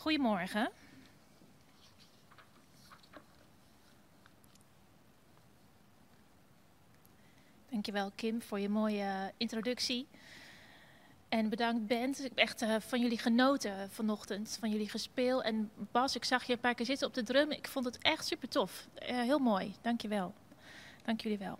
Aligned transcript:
Goedemorgen. 0.00 0.70
Dankjewel 7.70 8.10
Kim 8.14 8.42
voor 8.42 8.60
je 8.60 8.68
mooie 8.68 9.32
introductie. 9.36 10.06
En 11.28 11.48
bedankt 11.48 11.86
Bent. 11.86 12.18
Ik 12.18 12.24
heb 12.24 12.36
echt 12.36 12.62
uh, 12.62 12.76
van 12.78 13.00
jullie 13.00 13.18
genoten 13.18 13.90
vanochtend, 13.90 14.56
van 14.60 14.70
jullie 14.70 14.88
gespeel. 14.88 15.42
En 15.42 15.70
Bas, 15.74 16.16
ik 16.16 16.24
zag 16.24 16.44
je 16.44 16.52
een 16.52 16.60
paar 16.60 16.74
keer 16.74 16.86
zitten 16.86 17.06
op 17.06 17.14
de 17.14 17.22
drum. 17.22 17.50
Ik 17.50 17.68
vond 17.68 17.84
het 17.84 17.98
echt 17.98 18.26
super 18.26 18.48
tof. 18.48 18.86
Uh, 19.02 19.08
heel 19.08 19.38
mooi. 19.38 19.74
Dankjewel. 19.80 20.34
Dank 21.04 21.20
jullie 21.20 21.38
wel. 21.38 21.58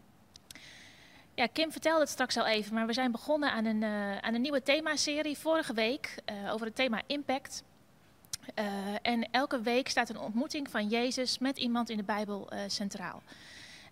Ja, 1.35 1.47
Kim 1.47 1.73
vertelde 1.73 2.01
het 2.01 2.09
straks 2.09 2.37
al 2.37 2.47
even, 2.47 2.75
maar 2.75 2.87
we 2.87 2.93
zijn 2.93 3.13
begonnen 3.13 3.53
aan 3.53 3.65
een, 3.65 3.85
aan 4.23 4.35
een 4.35 4.41
nieuwe 4.41 4.63
themaserie 4.63 5.39
vorige 5.39 5.75
week 5.75 6.15
over 6.51 6.67
het 6.67 6.75
thema 6.77 7.03
impact. 7.07 7.63
En 9.03 9.31
elke 9.31 9.61
week 9.61 9.89
staat 9.89 10.09
een 10.09 10.19
ontmoeting 10.19 10.71
van 10.71 10.89
Jezus 10.89 11.39
met 11.39 11.59
iemand 11.59 11.91
in 11.91 11.97
de 11.97 12.03
Bijbel 12.03 12.49
centraal. 12.67 13.23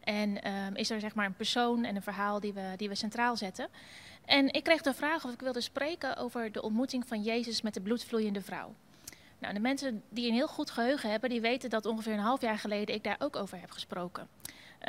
En 0.05 0.53
um, 0.53 0.77
is 0.77 0.91
er 0.91 1.01
zeg 1.01 1.15
maar 1.15 1.27
een 1.27 1.35
persoon 1.35 1.85
en 1.85 1.97
een 1.97 2.03
verhaal 2.03 2.41
die 2.41 2.53
we, 2.53 2.73
die 2.77 2.89
we 2.89 2.95
centraal 2.95 3.37
zetten. 3.37 3.69
En 4.25 4.53
ik 4.53 4.65
kreeg 4.65 4.83
de 4.83 4.95
vraag 4.95 5.25
of 5.25 5.33
ik 5.33 5.41
wilde 5.41 5.61
spreken 5.61 6.17
over 6.17 6.53
de 6.53 6.63
ontmoeting 6.63 7.07
van 7.07 7.23
Jezus 7.23 7.63
met 7.63 7.75
de 7.75 7.81
bloedvloeiende 7.81 8.41
vrouw. 8.41 8.75
Nou, 9.39 9.55
de 9.55 9.61
mensen 9.61 10.03
die 10.09 10.29
een 10.29 10.35
heel 10.35 10.49
goed 10.49 10.71
geheugen 10.71 11.11
hebben, 11.11 11.31
die 11.31 11.41
weten 11.41 11.71
dat 11.71 11.87
ongeveer 11.87 12.13
een 12.13 12.19
half 12.19 12.41
jaar 12.41 12.59
geleden 12.59 12.95
ik 12.95 13.05
daar 13.05 13.17
ook 13.19 13.37
over 13.37 13.61
heb 13.61 13.71
gesproken. 13.71 14.29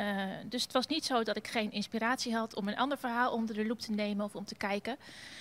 Uh, 0.00 0.24
dus 0.44 0.62
het 0.62 0.72
was 0.72 0.86
niet 0.86 1.04
zo 1.04 1.22
dat 1.22 1.36
ik 1.36 1.48
geen 1.48 1.72
inspiratie 1.72 2.34
had 2.34 2.54
om 2.54 2.68
een 2.68 2.76
ander 2.76 2.98
verhaal 2.98 3.32
onder 3.32 3.54
de 3.54 3.66
loep 3.66 3.78
te 3.78 3.92
nemen 3.92 4.24
of 4.24 4.34
om 4.34 4.44
te 4.44 4.54
kijken. 4.54 4.96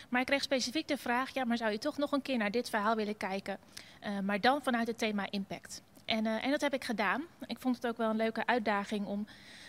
Maar 0.09 0.21
ik 0.21 0.27
kreeg 0.27 0.43
specifiek 0.43 0.87
de 0.87 0.97
vraag, 0.97 1.33
ja, 1.33 1.45
maar 1.45 1.57
zou 1.57 1.71
je 1.71 1.77
toch 1.77 1.97
nog 1.97 2.11
een 2.11 2.21
keer 2.21 2.37
naar 2.37 2.51
dit 2.51 2.69
verhaal 2.69 2.95
willen 2.95 3.17
kijken? 3.17 3.57
Uh, 4.03 4.19
maar 4.19 4.41
dan 4.41 4.63
vanuit 4.63 4.87
het 4.87 4.97
thema 4.97 5.27
impact. 5.29 5.81
En, 6.05 6.25
uh, 6.25 6.45
en 6.45 6.51
dat 6.51 6.61
heb 6.61 6.73
ik 6.73 6.83
gedaan. 6.83 7.23
Ik 7.45 7.59
vond 7.59 7.75
het 7.75 7.87
ook 7.87 7.97
wel 7.97 8.09
een 8.09 8.15
leuke 8.15 8.45
uitdaging 8.45 9.05
om 9.05 9.27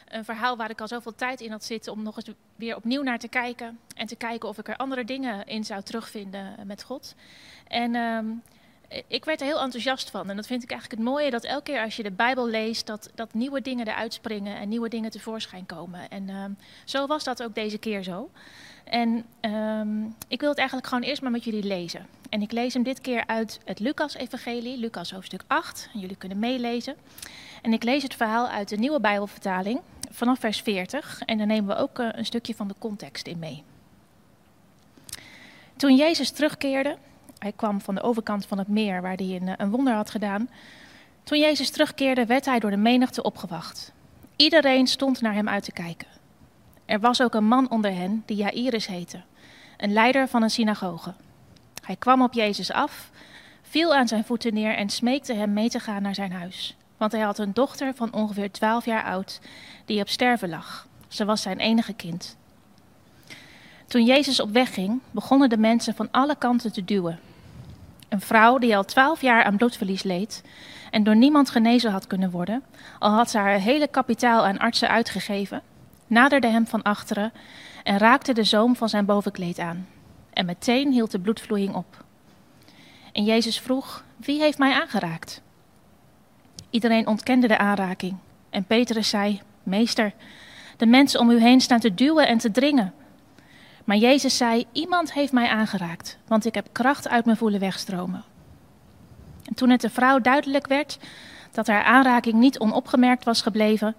een 0.08 0.24
verhaal 0.24 0.56
waar 0.56 0.70
ik 0.70 0.80
al 0.80 0.88
zoveel 0.88 1.14
tijd 1.14 1.40
in 1.40 1.50
had 1.50 1.64
zitten 1.64 1.92
om 1.92 2.02
nog 2.02 2.16
eens 2.16 2.30
weer 2.56 2.76
opnieuw 2.76 3.02
naar 3.02 3.18
te 3.18 3.28
kijken. 3.28 3.78
En 3.96 4.06
te 4.06 4.16
kijken 4.16 4.48
of 4.48 4.58
ik 4.58 4.68
er 4.68 4.76
andere 4.76 5.04
dingen 5.04 5.46
in 5.46 5.64
zou 5.64 5.82
terugvinden 5.82 6.66
met 6.66 6.82
God. 6.82 7.14
En 7.68 7.94
um, 7.94 8.42
ik 9.06 9.24
werd 9.24 9.40
er 9.40 9.46
heel 9.46 9.60
enthousiast 9.60 10.10
van. 10.10 10.30
En 10.30 10.36
dat 10.36 10.46
vind 10.46 10.62
ik 10.62 10.70
eigenlijk 10.70 11.00
het 11.00 11.10
mooie, 11.10 11.30
dat 11.30 11.44
elke 11.44 11.62
keer 11.62 11.82
als 11.82 11.96
je 11.96 12.02
de 12.02 12.10
Bijbel 12.10 12.48
leest, 12.48 12.86
dat, 12.86 13.10
dat 13.14 13.34
nieuwe 13.34 13.60
dingen 13.60 13.88
eruit 13.88 14.12
springen 14.12 14.56
en 14.56 14.68
nieuwe 14.68 14.88
dingen 14.88 15.10
tevoorschijn 15.10 15.66
komen. 15.66 16.08
En 16.08 16.28
um, 16.28 16.56
zo 16.84 17.06
was 17.06 17.24
dat 17.24 17.42
ook 17.42 17.54
deze 17.54 17.78
keer 17.78 18.02
zo. 18.02 18.30
En 18.84 19.24
um, 19.40 20.14
ik 20.28 20.40
wil 20.40 20.48
het 20.48 20.58
eigenlijk 20.58 20.88
gewoon 20.88 21.04
eerst 21.04 21.22
maar 21.22 21.30
met 21.30 21.44
jullie 21.44 21.62
lezen. 21.62 22.06
En 22.28 22.42
ik 22.42 22.52
lees 22.52 22.74
hem 22.74 22.82
dit 22.82 23.00
keer 23.00 23.26
uit 23.26 23.60
het 23.64 23.78
Lucas-evangelie, 23.78 24.78
Lucas 24.78 25.10
hoofdstuk 25.10 25.42
8. 25.46 25.88
En 25.94 26.00
jullie 26.00 26.16
kunnen 26.16 26.38
meelezen. 26.38 26.96
En 27.62 27.72
ik 27.72 27.82
lees 27.82 28.02
het 28.02 28.14
verhaal 28.14 28.48
uit 28.48 28.68
de 28.68 28.76
nieuwe 28.76 29.00
Bijbelvertaling 29.00 29.80
vanaf 30.10 30.38
vers 30.38 30.60
40. 30.60 31.22
En 31.24 31.38
daar 31.38 31.46
nemen 31.46 31.76
we 31.76 31.82
ook 31.82 31.98
uh, 31.98 32.08
een 32.12 32.26
stukje 32.26 32.54
van 32.54 32.68
de 32.68 32.74
context 32.78 33.26
in 33.26 33.38
mee. 33.38 33.62
Toen 35.76 35.96
Jezus 35.96 36.30
terugkeerde, 36.30 36.96
hij 37.40 37.52
kwam 37.52 37.80
van 37.80 37.94
de 37.94 38.02
overkant 38.02 38.46
van 38.46 38.58
het 38.58 38.68
meer 38.68 39.02
waar 39.02 39.16
hij 39.16 39.40
een, 39.56 39.70
wonder 39.70 39.94
had 39.94 40.10
gedaan. 40.10 40.48
Toen 41.22 41.38
Jezus 41.38 41.70
terugkeerde, 41.70 42.26
werd 42.26 42.44
hij 42.44 42.58
door 42.58 42.70
de 42.70 42.76
menigte 42.76 43.22
opgewacht. 43.22 43.92
Iedereen 44.36 44.86
stond 44.86 45.20
naar 45.20 45.34
hem 45.34 45.48
uit 45.48 45.64
te 45.64 45.72
kijken. 45.72 46.08
Er 46.84 47.00
was 47.00 47.22
ook 47.22 47.34
een 47.34 47.44
man 47.44 47.70
onder 47.70 47.92
hen 47.92 48.22
die 48.26 48.36
Jairus 48.36 48.86
heette, 48.86 49.20
een 49.76 49.92
leider 49.92 50.28
van 50.28 50.42
een 50.42 50.50
synagoge. 50.50 51.14
Hij 51.82 51.96
kwam 51.96 52.22
op 52.22 52.32
Jezus 52.32 52.72
af, 52.72 53.10
viel 53.62 53.94
aan 53.94 54.08
zijn 54.08 54.24
voeten 54.24 54.54
neer 54.54 54.74
en 54.76 54.88
smeekte 54.88 55.34
hem 55.34 55.52
mee 55.52 55.68
te 55.68 55.80
gaan 55.80 56.02
naar 56.02 56.14
zijn 56.14 56.32
huis. 56.32 56.76
Want 56.96 57.12
hij 57.12 57.20
had 57.20 57.38
een 57.38 57.52
dochter 57.52 57.94
van 57.94 58.12
ongeveer 58.12 58.50
twaalf 58.50 58.84
jaar 58.84 59.04
oud 59.04 59.40
die 59.84 60.00
op 60.00 60.08
sterven 60.08 60.48
lag. 60.48 60.86
Ze 61.08 61.24
was 61.24 61.42
zijn 61.42 61.58
enige 61.58 61.92
kind. 61.92 62.36
Toen 63.86 64.04
Jezus 64.04 64.40
op 64.40 64.50
weg 64.50 64.74
ging, 64.74 65.00
begonnen 65.10 65.48
de 65.48 65.56
mensen 65.56 65.94
van 65.94 66.08
alle 66.10 66.36
kanten 66.36 66.72
te 66.72 66.84
duwen. 66.84 67.18
Een 68.10 68.20
vrouw 68.20 68.58
die 68.58 68.76
al 68.76 68.84
twaalf 68.84 69.20
jaar 69.20 69.44
aan 69.44 69.56
bloedverlies 69.56 70.02
leed 70.02 70.42
en 70.90 71.02
door 71.02 71.16
niemand 71.16 71.50
genezen 71.50 71.90
had 71.90 72.06
kunnen 72.06 72.30
worden, 72.30 72.62
al 72.98 73.10
had 73.10 73.30
ze 73.30 73.38
haar 73.38 73.58
hele 73.58 73.88
kapitaal 73.88 74.46
aan 74.46 74.58
artsen 74.58 74.88
uitgegeven, 74.88 75.62
naderde 76.06 76.46
hem 76.46 76.66
van 76.66 76.82
achteren 76.82 77.32
en 77.82 77.98
raakte 77.98 78.32
de 78.32 78.44
zoom 78.44 78.76
van 78.76 78.88
zijn 78.88 79.04
bovenkleed 79.04 79.58
aan. 79.58 79.86
En 80.32 80.46
meteen 80.46 80.92
hield 80.92 81.10
de 81.10 81.20
bloedvloeiing 81.20 81.74
op. 81.74 82.04
En 83.12 83.24
Jezus 83.24 83.60
vroeg: 83.60 84.04
Wie 84.16 84.40
heeft 84.40 84.58
mij 84.58 84.72
aangeraakt? 84.72 85.42
Iedereen 86.70 87.06
ontkende 87.06 87.46
de 87.46 87.58
aanraking. 87.58 88.16
En 88.50 88.64
Petrus 88.64 89.08
zei: 89.08 89.40
Meester, 89.62 90.12
de 90.76 90.86
mensen 90.86 91.20
om 91.20 91.30
u 91.30 91.40
heen 91.40 91.60
staan 91.60 91.80
te 91.80 91.94
duwen 91.94 92.28
en 92.28 92.38
te 92.38 92.50
dringen. 92.50 92.92
Maar 93.90 93.98
Jezus 93.98 94.36
zei: 94.36 94.66
Iemand 94.72 95.12
heeft 95.12 95.32
mij 95.32 95.48
aangeraakt, 95.48 96.18
want 96.26 96.44
ik 96.46 96.54
heb 96.54 96.68
kracht 96.72 97.08
uit 97.08 97.24
me 97.24 97.36
voelen 97.36 97.60
wegstromen. 97.60 98.24
En 99.44 99.54
toen 99.54 99.70
het 99.70 99.80
de 99.80 99.90
vrouw 99.90 100.18
duidelijk 100.18 100.66
werd 100.66 100.98
dat 101.50 101.66
haar 101.66 101.82
aanraking 101.82 102.34
niet 102.34 102.58
onopgemerkt 102.58 103.24
was 103.24 103.42
gebleven, 103.42 103.94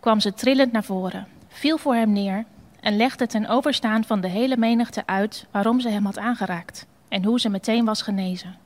kwam 0.00 0.20
ze 0.20 0.34
trillend 0.34 0.72
naar 0.72 0.84
voren, 0.84 1.26
viel 1.48 1.78
voor 1.78 1.94
hem 1.94 2.12
neer 2.12 2.44
en 2.80 2.96
legde 2.96 3.26
ten 3.26 3.46
overstaan 3.46 4.04
van 4.04 4.20
de 4.20 4.28
hele 4.28 4.56
menigte 4.56 5.02
uit 5.06 5.46
waarom 5.50 5.80
ze 5.80 5.88
hem 5.88 6.04
had 6.04 6.18
aangeraakt 6.18 6.86
en 7.08 7.24
hoe 7.24 7.40
ze 7.40 7.48
meteen 7.48 7.84
was 7.84 8.02
genezen. 8.02 8.56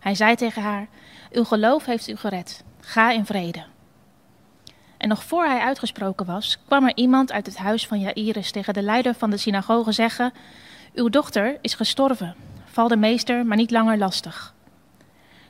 Hij 0.00 0.14
zei 0.14 0.34
tegen 0.34 0.62
haar: 0.62 0.86
Uw 1.32 1.44
geloof 1.44 1.84
heeft 1.84 2.08
u 2.08 2.16
gered. 2.16 2.64
Ga 2.80 3.10
in 3.10 3.26
vrede. 3.26 3.64
En 5.00 5.08
nog 5.08 5.24
voor 5.24 5.44
hij 5.44 5.60
uitgesproken 5.60 6.26
was, 6.26 6.58
kwam 6.66 6.84
er 6.84 6.96
iemand 6.96 7.32
uit 7.32 7.46
het 7.46 7.56
huis 7.56 7.86
van 7.86 8.00
Jairus 8.00 8.50
tegen 8.50 8.74
de 8.74 8.82
leider 8.82 9.14
van 9.14 9.30
de 9.30 9.36
synagoge 9.36 9.92
zeggen: 9.92 10.32
Uw 10.94 11.08
dochter 11.08 11.58
is 11.60 11.74
gestorven. 11.74 12.34
Val 12.64 12.88
de 12.88 12.96
meester 12.96 13.46
maar 13.46 13.56
niet 13.56 13.70
langer 13.70 13.98
lastig. 13.98 14.54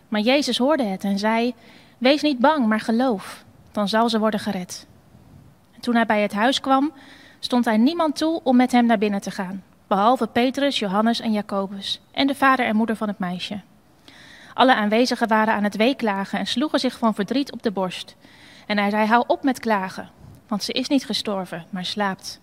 Maar 0.08 0.20
Jezus 0.20 0.58
hoorde 0.58 0.82
het 0.82 1.04
en 1.04 1.18
zei: 1.18 1.54
Wees 1.98 2.22
niet 2.22 2.38
bang, 2.38 2.66
maar 2.66 2.80
geloof, 2.80 3.44
dan 3.72 3.88
zal 3.88 4.08
ze 4.08 4.18
worden 4.18 4.40
gered. 4.40 4.86
En 5.74 5.80
toen 5.80 5.94
hij 5.94 6.06
bij 6.06 6.22
het 6.22 6.32
huis 6.32 6.60
kwam, 6.60 6.92
stond 7.38 7.64
hij 7.64 7.76
niemand 7.76 8.16
toe 8.16 8.40
om 8.42 8.56
met 8.56 8.72
hem 8.72 8.86
naar 8.86 8.98
binnen 8.98 9.20
te 9.20 9.30
gaan, 9.30 9.62
behalve 9.86 10.26
Petrus, 10.26 10.78
Johannes 10.78 11.20
en 11.20 11.32
Jacobus 11.32 12.00
en 12.12 12.26
de 12.26 12.34
vader 12.34 12.66
en 12.66 12.76
moeder 12.76 12.96
van 12.96 13.08
het 13.08 13.18
meisje. 13.18 13.60
Alle 14.54 14.74
aanwezigen 14.74 15.28
waren 15.28 15.54
aan 15.54 15.64
het 15.64 15.76
weeklagen 15.76 16.38
en 16.38 16.46
sloegen 16.46 16.80
zich 16.80 16.98
van 16.98 17.14
verdriet 17.14 17.52
op 17.52 17.62
de 17.62 17.70
borst. 17.70 18.16
En 18.70 18.78
hij 18.78 18.90
zei: 18.90 19.06
Hou 19.06 19.24
op 19.26 19.42
met 19.42 19.58
klagen, 19.58 20.08
want 20.48 20.62
ze 20.62 20.72
is 20.72 20.88
niet 20.88 21.04
gestorven, 21.04 21.66
maar 21.70 21.84
slaapt. 21.84 22.40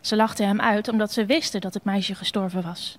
Ze 0.00 0.16
lachten 0.16 0.46
hem 0.46 0.60
uit 0.60 0.88
omdat 0.88 1.12
ze 1.12 1.26
wisten 1.26 1.60
dat 1.60 1.74
het 1.74 1.84
meisje 1.84 2.14
gestorven 2.14 2.62
was. 2.62 2.98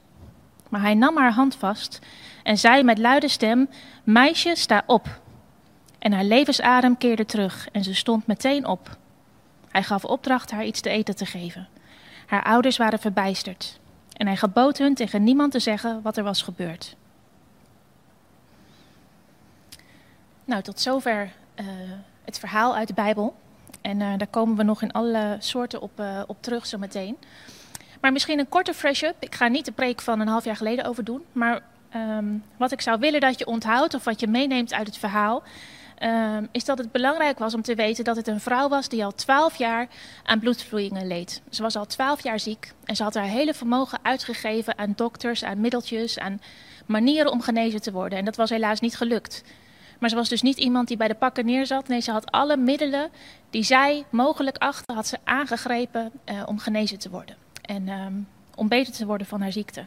Maar 0.70 0.82
hij 0.82 0.94
nam 0.94 1.18
haar 1.18 1.32
hand 1.32 1.56
vast 1.56 2.00
en 2.44 2.58
zei 2.58 2.84
met 2.84 2.98
luide 2.98 3.28
stem: 3.28 3.70
Meisje, 4.04 4.56
sta 4.56 4.84
op. 4.86 5.22
En 6.00 6.12
haar 6.12 6.24
levensadem 6.24 6.98
keerde 6.98 7.26
terug 7.26 7.68
en 7.72 7.84
ze 7.84 7.94
stond 7.94 8.28
meteen 8.28 8.66
op. 8.66 8.98
Hij 9.70 9.84
gaf 9.84 10.06
opdracht 10.06 10.52
haar 10.52 10.66
iets 10.66 10.82
te 10.82 10.90
eten 10.90 11.16
te 11.16 11.26
geven. 11.26 11.68
Haar 12.26 12.44
ouders 12.44 12.78
waren 12.78 13.00
verbijsterd 13.00 13.80
en 14.14 14.28
hij 14.28 14.38
gebood 14.38 14.78
hun 14.78 14.94
tegen 14.96 15.24
niemand 15.24 15.52
te 15.52 15.60
zeggen 15.60 16.02
wat 16.02 16.18
er 16.18 16.24
was 16.24 16.42
gebeurd. 16.42 16.96
Nou, 20.46 20.62
tot 20.62 20.80
zover 20.80 21.32
uh, 21.60 21.66
het 22.26 22.40
verhaal 22.40 22.76
uit 22.76 22.88
de 22.88 22.94
Bijbel. 22.94 23.36
En 23.82 24.00
uh, 24.00 24.18
daar 24.18 24.28
komen 24.28 24.58
we 24.58 24.64
nog 24.64 24.82
in 24.82 24.92
alle 24.92 25.36
soorten 25.40 25.82
op, 25.82 26.00
uh, 26.00 26.22
op 26.28 26.38
terug 26.40 26.66
zometeen. 26.66 27.18
Maar 28.02 28.12
misschien 28.12 28.40
een 28.40 28.50
korte 28.50 28.74
fresh-up. 28.74 29.16
Ik 29.20 29.36
ga 29.36 29.48
niet 29.48 29.66
de 29.66 29.72
preek 29.72 30.02
van 30.02 30.20
een 30.20 30.28
half 30.28 30.44
jaar 30.44 30.56
geleden 30.56 30.86
over 30.86 31.04
doen. 31.04 31.24
Maar 31.32 31.62
um, 31.96 32.44
wat 32.58 32.72
ik 32.72 32.82
zou 32.82 33.00
willen 33.00 33.20
dat 33.20 33.40
je 33.40 33.46
onthoudt 33.46 33.94
of 33.94 34.04
wat 34.04 34.20
je 34.20 34.28
meeneemt 34.28 34.74
uit 34.74 34.88
het 34.88 34.98
verhaal... 34.98 35.44
Um, 36.04 36.48
is 36.52 36.66
dat 36.66 36.78
het 36.78 36.92
belangrijk 36.92 37.40
was 37.40 37.54
om 37.54 37.62
te 37.62 37.76
weten 37.76 38.04
dat 38.04 38.16
het 38.16 38.28
een 38.28 38.40
vrouw 38.40 38.70
was 38.70 38.90
die 38.90 39.06
al 39.06 39.14
twaalf 39.14 39.56
jaar 39.56 39.88
aan 40.24 40.40
bloedvloeien 40.40 41.08
leed. 41.08 41.42
Ze 41.50 41.62
was 41.62 41.76
al 41.76 41.86
twaalf 41.86 42.24
jaar 42.24 42.40
ziek 42.40 42.74
en 42.84 42.96
ze 42.96 43.04
had 43.04 43.14
haar 43.14 43.24
hele 43.24 43.54
vermogen 43.54 44.00
uitgegeven 44.02 44.78
aan 44.78 44.94
dokters, 44.96 45.44
aan 45.44 45.62
middeltjes, 45.62 46.20
aan 46.20 46.42
manieren 46.86 47.32
om 47.32 47.42
genezen 47.42 47.82
te 47.82 47.92
worden. 47.92 48.20
En 48.20 48.26
dat 48.26 48.36
was 48.36 48.50
helaas 48.50 48.80
niet 48.80 48.98
gelukt. 48.98 49.44
Maar 50.00 50.10
ze 50.10 50.16
was 50.16 50.30
dus 50.30 50.42
niet 50.42 50.58
iemand 50.58 50.88
die 50.88 50.98
bij 50.98 51.08
de 51.08 51.16
pakken 51.16 51.46
neerzat. 51.46 51.88
Nee, 51.88 52.00
ze 52.00 52.12
had 52.12 52.32
alle 52.32 52.58
middelen 52.58 53.10
die 53.50 53.64
zij 53.64 54.06
mogelijk 54.10 54.58
achtte, 54.58 54.94
had 54.94 55.08
ze 55.08 55.18
aangegrepen 55.24 56.12
uh, 56.26 56.44
om 56.46 56.60
genezen 56.60 57.00
te 57.00 57.10
worden. 57.10 57.36
En 57.62 57.90
um, 57.90 58.28
om 58.56 58.68
beter 58.68 58.94
te 58.94 59.06
worden 59.06 59.28
van 59.28 59.42
haar 59.42 59.52
ziekte. 59.52 59.86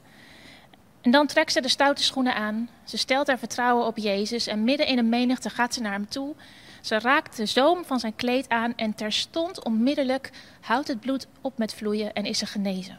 En 1.01 1.11
dan 1.11 1.27
trekt 1.27 1.53
ze 1.53 1.61
de 1.61 1.69
stoute 1.69 2.03
schoenen 2.03 2.35
aan. 2.35 2.69
Ze 2.85 2.97
stelt 2.97 3.27
haar 3.27 3.39
vertrouwen 3.39 3.87
op 3.87 3.97
Jezus. 3.97 4.47
En 4.47 4.65
midden 4.65 4.87
in 4.87 4.99
een 4.99 5.09
menigte 5.09 5.51
gaat 5.51 5.75
ze 5.75 5.81
naar 5.81 5.93
hem 5.93 6.09
toe. 6.09 6.35
Ze 6.81 6.99
raakt 6.99 7.37
de 7.37 7.47
zoom 7.47 7.85
van 7.85 8.01
zijn 8.01 8.17
kleed 8.17 8.49
aan. 8.49 8.73
En 8.77 8.95
terstond 8.95 9.65
onmiddellijk 9.65 10.31
houdt 10.61 10.89
het 10.89 11.01
bloed 11.01 11.27
op 11.41 11.59
met 11.59 11.75
vloeien 11.75 12.13
en 12.13 12.25
is 12.25 12.39
ze 12.39 12.47
genezen. 12.47 12.99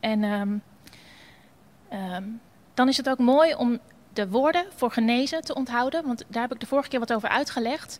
En 0.00 0.22
um, 0.22 0.62
um, 1.92 2.40
dan 2.74 2.88
is 2.88 2.96
het 2.96 3.08
ook 3.08 3.18
mooi 3.18 3.54
om 3.54 3.78
de 4.12 4.28
woorden 4.28 4.64
voor 4.74 4.90
genezen 4.90 5.42
te 5.42 5.54
onthouden, 5.54 6.06
want 6.06 6.24
daar 6.28 6.42
heb 6.42 6.52
ik 6.52 6.60
de 6.60 6.66
vorige 6.66 6.88
keer 6.88 6.98
wat 6.98 7.12
over 7.12 7.28
uitgelegd. 7.28 7.98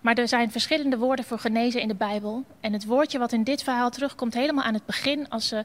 Maar 0.00 0.14
er 0.14 0.28
zijn 0.28 0.50
verschillende 0.50 0.98
woorden 0.98 1.24
voor 1.24 1.38
genezen 1.38 1.80
in 1.80 1.88
de 1.88 1.94
Bijbel. 1.94 2.44
En 2.60 2.72
het 2.72 2.84
woordje 2.84 3.18
wat 3.18 3.32
in 3.32 3.44
dit 3.44 3.62
verhaal 3.62 3.90
terugkomt 3.90 4.34
helemaal 4.34 4.64
aan 4.64 4.74
het 4.74 4.86
begin, 4.86 5.28
als, 5.28 5.48
ze, 5.48 5.64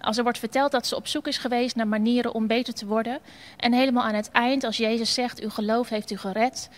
als 0.00 0.16
er 0.16 0.22
wordt 0.22 0.38
verteld 0.38 0.70
dat 0.70 0.86
ze 0.86 0.96
op 0.96 1.06
zoek 1.06 1.26
is 1.26 1.38
geweest 1.38 1.76
naar 1.76 1.88
manieren 1.88 2.34
om 2.34 2.46
beter 2.46 2.74
te 2.74 2.86
worden. 2.86 3.18
En 3.56 3.72
helemaal 3.72 4.04
aan 4.04 4.14
het 4.14 4.30
eind, 4.30 4.64
als 4.64 4.76
Jezus 4.76 5.14
zegt, 5.14 5.40
uw 5.40 5.50
geloof 5.50 5.88
heeft 5.88 6.10
u 6.10 6.16
gered, 6.16 6.68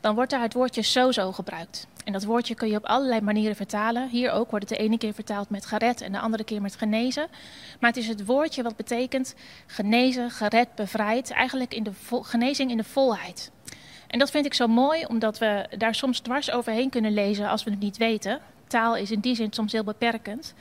dan 0.00 0.14
wordt 0.14 0.30
daar 0.30 0.42
het 0.42 0.54
woordje 0.54 0.82
sozo 0.82 1.32
gebruikt. 1.32 1.86
En 2.10 2.16
dat 2.16 2.24
woordje 2.24 2.54
kun 2.54 2.68
je 2.68 2.76
op 2.76 2.84
allerlei 2.84 3.20
manieren 3.20 3.56
vertalen. 3.56 4.08
Hier 4.08 4.30
ook 4.30 4.50
wordt 4.50 4.68
het 4.68 4.78
de 4.78 4.84
ene 4.84 4.98
keer 4.98 5.14
vertaald 5.14 5.50
met 5.50 5.66
gered 5.66 6.00
en 6.00 6.12
de 6.12 6.18
andere 6.18 6.44
keer 6.44 6.62
met 6.62 6.76
genezen. 6.76 7.26
Maar 7.80 7.90
het 7.90 7.98
is 7.98 8.08
het 8.08 8.24
woordje 8.24 8.62
wat 8.62 8.76
betekent 8.76 9.34
genezen, 9.66 10.30
gered, 10.30 10.74
bevrijd. 10.74 11.30
Eigenlijk 11.30 11.74
in 11.74 11.82
de 11.82 11.90
genezing 12.10 12.70
in 12.70 12.76
de 12.76 12.84
volheid. 12.84 13.50
En 14.06 14.18
dat 14.18 14.30
vind 14.30 14.46
ik 14.46 14.54
zo 14.54 14.66
mooi, 14.66 15.04
omdat 15.04 15.38
we 15.38 15.66
daar 15.78 15.94
soms 15.94 16.20
dwars 16.20 16.50
overheen 16.50 16.90
kunnen 16.90 17.14
lezen 17.14 17.48
als 17.48 17.64
we 17.64 17.70
het 17.70 17.80
niet 17.80 17.96
weten. 17.96 18.40
Taal 18.66 18.96
is 18.96 19.10
in 19.10 19.20
die 19.20 19.34
zin 19.34 19.52
soms 19.52 19.72
heel 19.72 19.84
beperkend. 19.84 20.54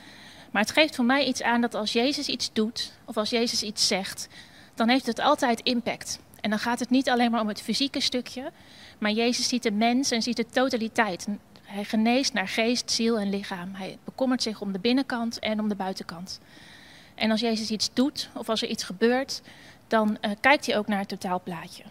Maar 0.52 0.62
het 0.62 0.72
geeft 0.72 0.96
voor 0.96 1.06
mij 1.06 1.26
iets 1.26 1.42
aan 1.42 1.62
dat 1.62 1.76
als 1.76 1.94
Jezus 1.94 2.28
iets 2.28 2.54
doet, 2.54 2.92
of 3.06 3.18
als 3.18 3.30
Jezus 3.30 3.64
iets 3.64 3.88
zegt, 3.88 4.28
dan 4.76 4.90
heeft 4.90 5.06
het 5.06 5.20
altijd 5.20 5.60
impact. 5.60 6.20
En 6.42 6.50
dan 6.50 6.60
gaat 6.60 6.80
het 6.80 6.90
niet 6.90 7.10
alleen 7.10 7.32
maar 7.32 7.42
om 7.42 7.48
het 7.48 7.62
fysieke 7.62 8.00
stukje, 8.00 8.52
maar 9.00 9.12
Jezus 9.12 9.48
ziet 9.48 9.64
de 9.64 9.72
mens 9.72 10.12
en 10.12 10.22
ziet 10.22 10.36
de 10.36 10.46
totaliteit. 10.46 11.28
Hij 11.64 11.84
geneest 11.84 12.34
naar 12.34 12.48
geest, 12.48 12.92
ziel 12.92 13.20
en 13.20 13.30
lichaam. 13.30 13.74
Hij 13.74 13.98
bekommert 14.04 14.44
zich 14.44 14.62
om 14.62 14.72
de 14.72 14.80
binnenkant 14.80 15.40
en 15.40 15.60
om 15.60 15.70
de 15.70 15.76
buitenkant. 15.76 16.40
En 17.16 17.32
als 17.32 17.40
Jezus 17.40 17.72
iets 17.72 17.90
doet 17.94 18.30
of 18.36 18.50
als 18.50 18.62
er 18.62 18.68
iets 18.68 18.84
gebeurt, 18.84 19.42
dan 19.88 20.18
uh, 20.22 20.32
kijkt 20.40 20.66
hij 20.66 20.78
ook 20.78 20.88
naar 20.88 21.00
het 21.00 21.08
totaalplaatje. 21.08 21.84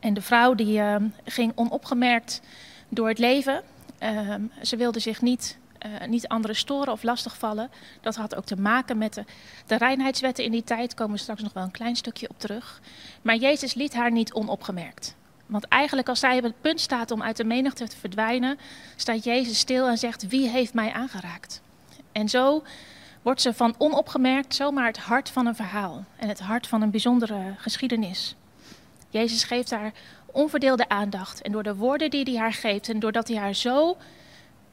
En 0.00 0.14
de 0.14 0.22
vrouw 0.22 0.54
die 0.54 0.78
uh, 0.78 0.96
ging 1.24 1.52
onopgemerkt 1.54 2.40
door 2.88 3.08
het 3.08 3.18
leven. 3.18 3.62
Uh, 4.02 4.34
ze 4.62 4.76
wilde 4.76 5.00
zich 5.00 5.22
niet, 5.22 5.58
uh, 5.86 6.08
niet 6.08 6.28
anderen 6.28 6.56
storen 6.56 6.92
of 6.92 7.02
lastigvallen. 7.02 7.70
Dat 8.00 8.16
had 8.16 8.34
ook 8.34 8.44
te 8.44 8.56
maken 8.56 8.98
met 8.98 9.14
de, 9.14 9.24
de 9.66 9.76
reinheidswetten 9.76 10.44
in 10.44 10.50
die 10.50 10.64
tijd. 10.64 10.94
Komen 10.94 11.14
we 11.14 11.22
straks 11.22 11.42
nog 11.42 11.52
wel 11.52 11.62
een 11.62 11.70
klein 11.70 11.96
stukje 11.96 12.28
op 12.28 12.38
terug. 12.38 12.80
Maar 13.22 13.36
Jezus 13.36 13.74
liet 13.74 13.94
haar 13.94 14.12
niet 14.12 14.32
onopgemerkt. 14.32 15.16
Want 15.48 15.68
eigenlijk 15.68 16.08
als 16.08 16.20
zij 16.20 16.36
op 16.36 16.42
het 16.42 16.60
punt 16.60 16.80
staat 16.80 17.10
om 17.10 17.22
uit 17.22 17.36
de 17.36 17.44
menigte 17.44 17.88
te 17.88 17.96
verdwijnen, 17.96 18.58
staat 18.96 19.24
Jezus 19.24 19.58
stil 19.58 19.88
en 19.88 19.98
zegt, 19.98 20.28
wie 20.28 20.48
heeft 20.48 20.74
mij 20.74 20.92
aangeraakt? 20.92 21.62
En 22.12 22.28
zo 22.28 22.62
wordt 23.22 23.40
ze 23.40 23.54
van 23.54 23.74
onopgemerkt 23.78 24.54
zomaar 24.54 24.86
het 24.86 24.98
hart 24.98 25.30
van 25.30 25.46
een 25.46 25.54
verhaal 25.54 26.04
en 26.16 26.28
het 26.28 26.40
hart 26.40 26.66
van 26.66 26.82
een 26.82 26.90
bijzondere 26.90 27.54
geschiedenis. 27.56 28.36
Jezus 29.08 29.44
geeft 29.44 29.70
haar 29.70 29.92
onverdeelde 30.26 30.88
aandacht 30.88 31.42
en 31.42 31.52
door 31.52 31.62
de 31.62 31.74
woorden 31.74 32.10
die 32.10 32.24
hij 32.24 32.36
haar 32.36 32.52
geeft 32.52 32.88
en 32.88 33.00
doordat 33.00 33.28
hij 33.28 33.36
haar 33.36 33.54
zo 33.54 33.96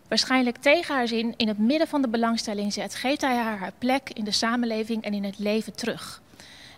waarschijnlijk 0.08 0.58
tegen 0.58 0.96
haar 0.96 1.08
zin 1.08 1.34
in 1.38 1.48
het 1.48 1.58
midden 1.58 1.88
van 1.88 2.02
de 2.02 2.08
belangstelling 2.08 2.74
zet, 2.74 2.96
geeft 2.96 3.22
hij 3.22 3.36
haar 3.36 3.58
haar 3.58 3.74
plek 3.78 4.10
in 4.10 4.24
de 4.24 4.32
samenleving 4.32 5.04
en 5.04 5.14
in 5.14 5.24
het 5.24 5.40
leven 5.40 5.76
terug. 5.76 6.22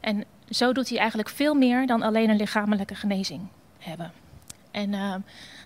En 0.02 0.26
zo 0.50 0.74
doet 0.74 0.90
hij 0.90 0.98
eigenlijk 0.98 1.30
veel 1.30 1.54
meer 1.54 1.88
dan 1.88 2.02
alleen 2.02 2.30
een 2.30 2.38
lichamelijke 2.38 2.96
genezing 2.96 3.48
hebben. 3.88 4.12
En 4.72 4.94
uh, 4.94 5.16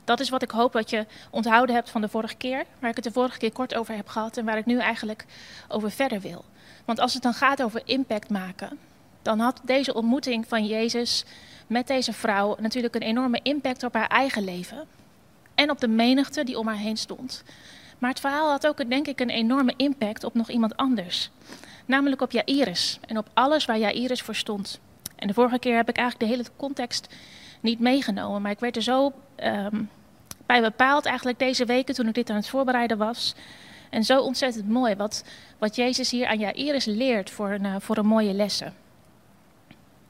dat 0.03 0.19
is 0.19 0.29
wat 0.29 0.41
ik 0.41 0.51
hoop 0.51 0.71
dat 0.71 0.89
je 0.89 1.06
onthouden 1.29 1.75
hebt 1.75 1.89
van 1.89 2.01
de 2.01 2.07
vorige 2.07 2.35
keer, 2.35 2.65
waar 2.79 2.89
ik 2.89 2.95
het 2.95 3.03
de 3.03 3.12
vorige 3.12 3.38
keer 3.38 3.51
kort 3.51 3.75
over 3.75 3.95
heb 3.95 4.07
gehad 4.07 4.38
en 4.38 4.45
waar 4.45 4.57
ik 4.57 4.65
nu 4.65 4.79
eigenlijk 4.79 5.25
over 5.68 5.91
verder 5.91 6.19
wil. 6.19 6.45
Want 6.85 7.00
als 7.00 7.13
het 7.13 7.23
dan 7.23 7.33
gaat 7.33 7.63
over 7.63 7.81
impact 7.85 8.29
maken, 8.29 8.77
dan 9.21 9.39
had 9.39 9.62
deze 9.63 9.94
ontmoeting 9.94 10.47
van 10.47 10.65
Jezus 10.65 11.25
met 11.68 11.88
deze 11.88 12.13
vrouw 12.13 12.56
natuurlijk 12.59 12.95
een 12.95 13.01
enorme 13.01 13.39
impact 13.44 13.83
op 13.83 13.94
haar 13.94 14.07
eigen 14.07 14.44
leven 14.44 14.88
en 15.56 15.69
op 15.69 15.79
de 15.79 15.88
menigte 15.88 16.44
die 16.44 16.59
om 16.59 16.67
haar 16.67 16.77
heen 16.77 16.97
stond. 16.97 17.44
Maar 17.97 18.09
het 18.09 18.19
verhaal 18.19 18.50
had 18.50 18.67
ook, 18.67 18.89
denk 18.89 19.07
ik, 19.07 19.19
een 19.19 19.29
enorme 19.29 19.74
impact 19.77 20.24
op 20.24 20.33
nog 20.33 20.50
iemand 20.50 20.77
anders. 20.77 21.29
Namelijk 21.85 22.21
op 22.21 22.31
Jairus 22.31 23.00
en 23.07 23.17
op 23.17 23.29
alles 23.33 23.65
waar 23.65 23.77
Jairus 23.77 24.21
voor 24.21 24.35
stond. 24.35 24.79
En 25.15 25.27
de 25.27 25.33
vorige 25.33 25.59
keer 25.59 25.75
heb 25.75 25.89
ik 25.89 25.97
eigenlijk 25.97 26.29
de 26.29 26.38
hele 26.38 26.50
context 26.57 27.07
niet 27.62 27.80
meegenomen. 27.80 28.42
Maar 28.42 28.52
ik 28.52 28.60
werd 28.60 28.75
er 28.75 28.81
zo 28.81 29.13
um, 29.44 29.90
bij 30.46 30.62
bepaald 30.62 31.06
eigenlijk 31.06 31.40
deze 31.40 31.66
weken 31.66 31.96
toen 31.96 32.08
ik 32.08 32.13
dit 32.13 32.30
aan 32.30 32.36
het 32.36 32.50
voorbereiden 32.50 32.98
was. 32.98 33.36
En 33.90 34.04
zo 34.04 34.22
ontzettend 34.22 34.69
mooi 34.69 34.96
wat, 34.96 35.24
wat 35.58 35.75
Jezus 35.75 36.12
hier 36.12 36.28
aan 36.28 36.40
Jairus 36.40 36.86
leert 36.86 37.30
voor 37.30 37.50
een, 37.50 37.63
uh, 37.63 37.75
voor 37.80 37.98
een 37.98 38.06
mooie 38.06 38.34
lessen. 38.34 38.74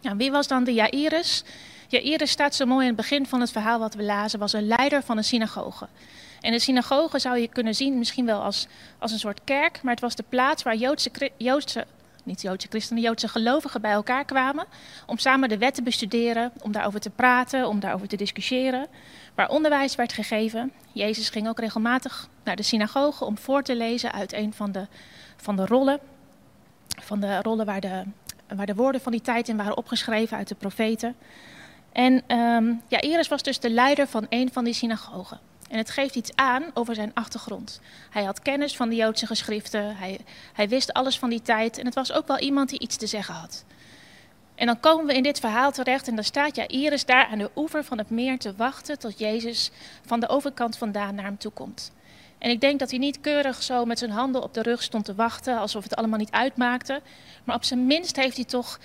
Nou, 0.01 0.17
wie 0.17 0.31
was 0.31 0.47
dan 0.47 0.63
de 0.63 0.73
Jairus? 0.73 1.43
Jairus 1.87 2.31
staat 2.31 2.55
zo 2.55 2.65
mooi 2.65 2.81
in 2.81 2.87
het 2.87 2.95
begin 2.95 3.25
van 3.25 3.39
het 3.39 3.51
verhaal 3.51 3.79
wat 3.79 3.93
we 3.93 4.03
lazen, 4.03 4.39
was 4.39 4.53
een 4.53 4.67
leider 4.67 5.03
van 5.03 5.17
een 5.17 5.23
synagoge. 5.23 5.87
En 6.41 6.51
de 6.51 6.59
synagoge 6.59 7.19
zou 7.19 7.37
je 7.37 7.47
kunnen 7.47 7.75
zien 7.75 7.97
misschien 7.97 8.25
wel 8.25 8.41
als, 8.41 8.67
als 8.99 9.11
een 9.11 9.19
soort 9.19 9.41
kerk, 9.43 9.81
maar 9.83 9.91
het 9.91 10.01
was 10.01 10.15
de 10.15 10.23
plaats 10.29 10.63
waar 10.63 10.75
Joodse, 10.75 11.31
Joodse 11.37 11.85
niet 12.23 12.41
Joodse 12.41 12.67
christenen, 12.67 13.03
Joodse 13.03 13.27
gelovigen 13.27 13.81
bij 13.81 13.91
elkaar 13.91 14.25
kwamen 14.25 14.65
om 15.05 15.17
samen 15.17 15.49
de 15.49 15.57
wet 15.57 15.73
te 15.73 15.83
bestuderen, 15.83 16.51
om 16.61 16.71
daarover 16.71 16.99
te 16.99 17.09
praten, 17.09 17.67
om 17.67 17.79
daarover 17.79 18.07
te 18.07 18.15
discussiëren, 18.15 18.87
waar 19.35 19.49
onderwijs 19.49 19.95
werd 19.95 20.13
gegeven. 20.13 20.71
Jezus 20.91 21.29
ging 21.29 21.47
ook 21.47 21.59
regelmatig 21.59 22.27
naar 22.43 22.55
de 22.55 22.63
synagoge 22.63 23.25
om 23.25 23.37
voor 23.37 23.63
te 23.63 23.75
lezen 23.75 24.11
uit 24.11 24.33
een 24.33 24.53
van 24.53 24.71
de, 24.71 24.87
van 25.37 25.55
de 25.55 25.65
rollen, 25.65 25.99
van 26.87 27.19
de 27.19 27.41
rollen 27.41 27.65
waar 27.65 27.81
de, 27.81 28.03
waar 28.55 28.65
de 28.65 28.75
woorden 28.75 29.01
van 29.01 29.11
die 29.11 29.21
tijd 29.21 29.47
in 29.47 29.57
waren 29.57 29.77
opgeschreven 29.77 30.37
uit 30.37 30.47
de 30.47 30.55
profeten. 30.55 31.15
En 31.91 32.37
um, 32.37 32.81
was 33.29 33.43
dus 33.43 33.59
de 33.59 33.69
leider 33.69 34.07
van 34.07 34.25
een 34.29 34.51
van 34.51 34.63
die 34.63 34.73
synagogen. 34.73 35.39
En 35.71 35.77
het 35.77 35.89
geeft 35.89 36.15
iets 36.15 36.35
aan 36.35 36.63
over 36.73 36.95
zijn 36.95 37.11
achtergrond. 37.13 37.81
Hij 38.09 38.23
had 38.23 38.41
kennis 38.41 38.75
van 38.75 38.89
de 38.89 38.95
Joodse 38.95 39.27
geschriften, 39.27 39.95
hij, 39.95 40.19
hij 40.53 40.69
wist 40.69 40.93
alles 40.93 41.19
van 41.19 41.29
die 41.29 41.41
tijd 41.41 41.77
en 41.77 41.85
het 41.85 41.95
was 41.95 42.11
ook 42.11 42.27
wel 42.27 42.39
iemand 42.39 42.69
die 42.69 42.79
iets 42.79 42.95
te 42.95 43.07
zeggen 43.07 43.33
had. 43.33 43.63
En 44.55 44.65
dan 44.65 44.79
komen 44.79 45.05
we 45.05 45.13
in 45.13 45.23
dit 45.23 45.39
verhaal 45.39 45.71
terecht 45.71 46.07
en 46.07 46.15
dan 46.15 46.23
staat 46.23 46.55
Jairus 46.55 47.05
daar 47.05 47.25
aan 47.25 47.37
de 47.37 47.51
oever 47.55 47.83
van 47.83 47.97
het 47.97 48.09
meer 48.09 48.39
te 48.39 48.55
wachten 48.55 48.99
tot 48.99 49.19
Jezus 49.19 49.71
van 50.05 50.19
de 50.19 50.29
overkant 50.29 50.77
vandaan 50.77 51.15
naar 51.15 51.25
hem 51.25 51.37
toe 51.37 51.51
komt. 51.51 51.91
En 52.37 52.49
ik 52.49 52.61
denk 52.61 52.79
dat 52.79 52.89
hij 52.89 52.99
niet 52.99 53.21
keurig 53.21 53.63
zo 53.63 53.85
met 53.85 53.99
zijn 53.99 54.11
handen 54.11 54.43
op 54.43 54.53
de 54.53 54.61
rug 54.61 54.83
stond 54.83 55.05
te 55.05 55.15
wachten, 55.15 55.57
alsof 55.57 55.83
het 55.83 55.95
allemaal 55.95 56.19
niet 56.19 56.31
uitmaakte. 56.31 57.01
Maar 57.43 57.55
op 57.55 57.63
zijn 57.63 57.85
minst 57.85 58.15
heeft 58.15 58.35
hij 58.35 58.45
toch 58.45 58.79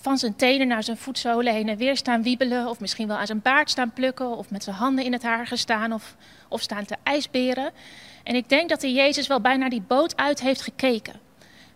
van 0.00 0.18
zijn 0.18 0.36
tenen 0.36 0.68
naar 0.68 0.82
zijn 0.82 0.96
voetzolen 0.96 1.52
heen 1.52 1.68
en 1.68 1.76
weer 1.76 1.96
staan 1.96 2.22
wiebelen. 2.22 2.68
Of 2.68 2.80
misschien 2.80 3.08
wel 3.08 3.16
aan 3.16 3.26
zijn 3.26 3.42
baard 3.42 3.70
staan 3.70 3.92
plukken. 3.92 4.36
Of 4.36 4.50
met 4.50 4.64
zijn 4.64 4.76
handen 4.76 5.04
in 5.04 5.12
het 5.12 5.22
haar 5.22 5.46
gestaan. 5.46 5.92
Of, 5.92 6.16
of 6.48 6.60
staan 6.60 6.84
te 6.84 6.96
ijsberen. 7.02 7.72
En 8.22 8.34
ik 8.34 8.48
denk 8.48 8.68
dat 8.68 8.82
hij 8.82 8.92
Jezus 8.92 9.26
wel 9.26 9.40
bijna 9.40 9.68
die 9.68 9.82
boot 9.82 10.16
uit 10.16 10.40
heeft 10.40 10.60
gekeken. 10.60 11.20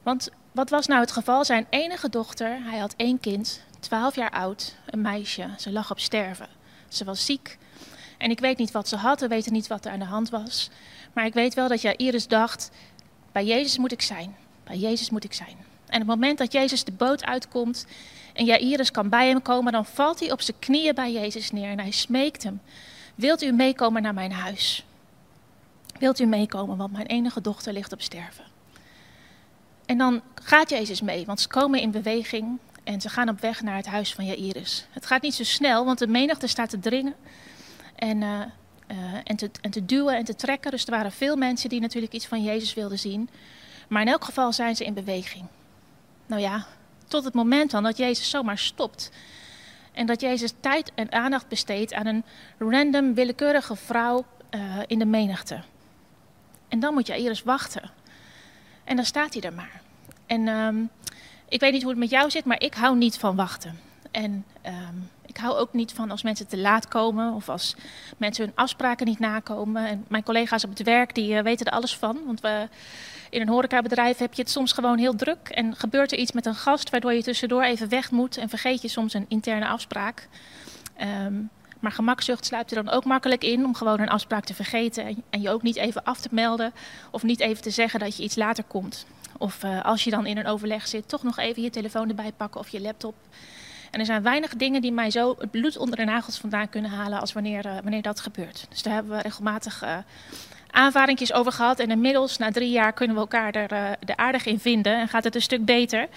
Want 0.02 0.30
wat 0.52 0.70
was 0.70 0.86
nou 0.86 1.00
het 1.00 1.12
geval? 1.12 1.44
Zijn 1.44 1.66
enige 1.70 2.08
dochter, 2.08 2.58
hij 2.62 2.78
had 2.78 2.94
één 2.96 3.20
kind, 3.20 3.64
12 3.80 4.14
jaar 4.14 4.30
oud, 4.30 4.76
een 4.86 5.00
meisje. 5.00 5.48
Ze 5.58 5.72
lag 5.72 5.90
op 5.90 6.00
sterven. 6.00 6.48
Ze 6.88 7.04
was 7.04 7.24
ziek. 7.24 7.58
En 8.18 8.30
ik 8.30 8.40
weet 8.40 8.58
niet 8.58 8.70
wat 8.70 8.88
ze 8.88 8.96
had, 8.96 9.20
we 9.20 9.28
weten 9.28 9.52
niet 9.52 9.66
wat 9.66 9.84
er 9.84 9.92
aan 9.92 9.98
de 9.98 10.04
hand 10.04 10.30
was. 10.30 10.70
Maar 11.12 11.26
ik 11.26 11.34
weet 11.34 11.54
wel 11.54 11.68
dat 11.68 11.82
Iris 11.82 12.28
dacht, 12.28 12.70
bij 13.32 13.44
Jezus 13.44 13.78
moet 13.78 13.92
ik 13.92 14.02
zijn. 14.02 14.36
Bij 14.64 14.76
Jezus 14.76 15.10
moet 15.10 15.24
ik 15.24 15.32
zijn. 15.32 15.56
En 15.90 16.02
op 16.02 16.09
het 16.09 16.16
moment 16.16 16.38
dat 16.38 16.52
Jezus 16.52 16.85
de 16.85 16.92
boot 16.92 17.25
uitkomt 17.25 17.87
en 18.32 18.44
Jairus 18.44 18.90
kan 18.90 19.09
bij 19.09 19.28
hem 19.28 19.42
komen, 19.42 19.73
dan 19.73 19.87
valt 19.87 20.20
hij 20.20 20.32
op 20.32 20.40
zijn 20.40 20.59
knieën 20.59 20.94
bij 20.94 21.12
Jezus 21.12 21.50
neer 21.50 21.70
en 21.70 21.78
hij 21.78 21.90
smeekt 21.90 22.42
hem. 22.42 22.61
Wilt 23.14 23.42
u 23.42 23.52
meekomen 23.52 24.02
naar 24.02 24.14
mijn 24.14 24.32
huis? 24.32 24.85
Wilt 25.99 26.20
u 26.20 26.26
meekomen, 26.26 26.76
want 26.76 26.92
mijn 26.92 27.06
enige 27.06 27.40
dochter 27.40 27.73
ligt 27.73 27.92
op 27.92 28.02
sterven. 28.02 28.44
En 29.87 29.99
dan 29.99 30.23
gaat 30.35 30.70
Jezus 30.70 31.00
mee, 31.00 31.26
want 31.26 31.40
ze 31.40 31.49
komen 31.49 31.80
in 31.80 31.90
beweging 31.90 32.59
en 32.85 33.00
ze 33.00 33.09
gaan 33.09 33.28
op 33.28 33.40
weg 33.40 33.62
naar 33.62 33.76
het 33.76 33.87
huis 33.87 34.14
van 34.14 34.25
Jairus. 34.26 34.87
Het 34.90 35.06
gaat 35.06 35.23
niet 35.23 35.35
zo 35.35 35.44
snel, 35.44 35.85
want 35.85 35.99
de 35.99 36.06
menigte 36.06 36.47
staat 36.47 36.70
te 36.70 36.78
dringen 36.78 37.14
en, 37.97 38.20
uh, 38.20 38.40
uh, 38.90 38.97
en, 39.25 39.37
te, 39.37 39.50
en 39.61 39.70
te 39.70 39.85
duwen 39.85 40.16
en 40.16 40.25
te 40.25 40.35
trekken. 40.35 40.70
Dus 40.70 40.85
er 40.85 40.90
waren 40.90 41.12
veel 41.12 41.37
mensen 41.37 41.68
die 41.68 41.80
natuurlijk 41.80 42.12
iets 42.12 42.26
van 42.26 42.42
Jezus 42.42 42.75
wilden 42.75 42.99
zien. 42.99 43.28
Maar 43.88 44.02
in 44.02 44.09
elk 44.09 44.25
geval 44.25 44.52
zijn 44.52 44.76
ze 44.76 44.85
in 44.85 44.94
beweging. 44.94 45.44
Nou 46.30 46.42
ja, 46.42 46.66
tot 47.08 47.25
het 47.25 47.34
moment 47.34 47.70
dan 47.70 47.82
dat 47.82 47.96
Jezus 47.96 48.30
zomaar 48.30 48.58
stopt. 48.58 49.10
En 49.92 50.06
dat 50.06 50.20
Jezus 50.20 50.52
tijd 50.60 50.92
en 50.94 51.12
aandacht 51.12 51.49
besteedt 51.49 51.92
aan 51.92 52.06
een 52.06 52.25
random, 52.58 53.14
willekeurige 53.14 53.76
vrouw 53.76 54.25
uh, 54.50 54.76
in 54.87 54.99
de 54.99 55.04
menigte. 55.04 55.60
En 56.68 56.80
dan 56.80 56.94
moet 56.94 57.06
je 57.06 57.14
eerst 57.14 57.44
wachten. 57.44 57.90
En 58.84 58.96
dan 58.96 59.04
staat 59.04 59.32
hij 59.32 59.42
er 59.42 59.52
maar. 59.52 59.80
En 60.26 60.49
um, 60.49 60.90
ik 61.49 61.60
weet 61.60 61.72
niet 61.72 61.82
hoe 61.82 61.90
het 61.90 62.00
met 62.00 62.10
jou 62.10 62.30
zit, 62.30 62.44
maar 62.44 62.62
ik 62.62 62.75
hou 62.75 62.96
niet 62.96 63.18
van 63.18 63.37
wachten. 63.37 63.80
En 64.10 64.44
ehm, 64.62 64.96
ik 65.30 65.37
hou 65.37 65.56
ook 65.56 65.72
niet 65.72 65.92
van 65.92 66.10
als 66.10 66.22
mensen 66.22 66.46
te 66.46 66.58
laat 66.58 66.88
komen 66.88 67.34
of 67.34 67.49
als 67.49 67.75
mensen 68.16 68.44
hun 68.44 68.52
afspraken 68.54 69.06
niet 69.06 69.18
nakomen. 69.18 69.87
En 69.87 70.04
mijn 70.08 70.22
collega's 70.22 70.64
op 70.64 70.70
het 70.70 70.82
werk 70.82 71.14
die 71.14 71.32
uh, 71.32 71.40
weten 71.40 71.66
er 71.66 71.72
alles 71.72 71.96
van. 71.96 72.18
Want 72.26 72.40
we, 72.40 72.68
in 73.30 73.40
een 73.40 73.49
horecabedrijf 73.49 74.18
heb 74.18 74.34
je 74.34 74.42
het 74.42 74.50
soms 74.50 74.72
gewoon 74.72 74.99
heel 74.99 75.14
druk. 75.14 75.49
En 75.49 75.76
gebeurt 75.76 76.12
er 76.12 76.18
iets 76.18 76.32
met 76.32 76.46
een 76.46 76.54
gast 76.54 76.90
waardoor 76.90 77.12
je 77.12 77.22
tussendoor 77.22 77.62
even 77.62 77.88
weg 77.88 78.10
moet 78.10 78.37
en 78.37 78.49
vergeet 78.49 78.82
je 78.82 78.88
soms 78.88 79.14
een 79.14 79.26
interne 79.28 79.66
afspraak. 79.68 80.28
Um, 81.26 81.50
maar 81.80 81.92
gemakzucht 81.92 82.46
sluipt 82.46 82.70
er 82.70 82.84
dan 82.84 82.94
ook 82.94 83.04
makkelijk 83.04 83.44
in 83.44 83.64
om 83.64 83.75
gewoon 83.75 84.00
een 84.00 84.08
afspraak 84.08 84.44
te 84.44 84.54
vergeten 84.54 85.25
en 85.30 85.40
je 85.40 85.50
ook 85.50 85.62
niet 85.62 85.76
even 85.76 86.04
af 86.04 86.20
te 86.20 86.28
melden 86.30 86.72
of 87.10 87.22
niet 87.22 87.40
even 87.40 87.62
te 87.62 87.70
zeggen 87.70 88.00
dat 88.00 88.16
je 88.16 88.22
iets 88.22 88.37
later 88.37 88.64
komt. 88.64 89.06
Of 89.38 89.64
uh, 89.64 89.84
als 89.84 90.04
je 90.04 90.10
dan 90.10 90.26
in 90.26 90.38
een 90.38 90.46
overleg 90.46 90.87
zit, 90.87 91.08
toch 91.08 91.22
nog 91.22 91.38
even 91.38 91.62
je 91.62 91.70
telefoon 91.70 92.08
erbij 92.08 92.32
pakken 92.37 92.60
of 92.60 92.68
je 92.68 92.80
laptop. 92.80 93.14
En 93.90 94.00
er 94.00 94.06
zijn 94.06 94.23
weinig 94.23 94.54
dingen 94.54 94.80
die 94.80 94.92
mij 94.92 95.11
zo 95.11 95.35
het 95.38 95.50
bloed 95.50 95.76
onder 95.76 95.97
de 95.97 96.04
nagels 96.04 96.38
vandaan 96.38 96.68
kunnen 96.68 96.90
halen 96.90 97.20
als 97.20 97.32
wanneer, 97.32 97.66
uh, 97.66 97.73
wanneer 97.82 98.02
dat 98.02 98.20
gebeurt. 98.20 98.66
Dus 98.68 98.82
daar 98.82 98.94
hebben 98.94 99.16
we 99.16 99.23
regelmatig 99.23 99.82
uh, 99.82 99.97
aanvaringjes 100.70 101.32
over 101.32 101.52
gehad. 101.52 101.78
En 101.78 101.90
inmiddels, 101.90 102.37
na 102.37 102.50
drie 102.50 102.70
jaar, 102.70 102.92
kunnen 102.92 103.16
we 103.16 103.23
elkaar 103.23 103.54
er, 103.54 103.73
uh, 103.73 103.90
er 103.90 104.16
aardig 104.16 104.47
in 104.47 104.59
vinden 104.59 104.99
en 104.99 105.09
gaat 105.09 105.25
het 105.25 105.35
een 105.35 105.42
stuk 105.42 105.64
beter. 105.64 106.09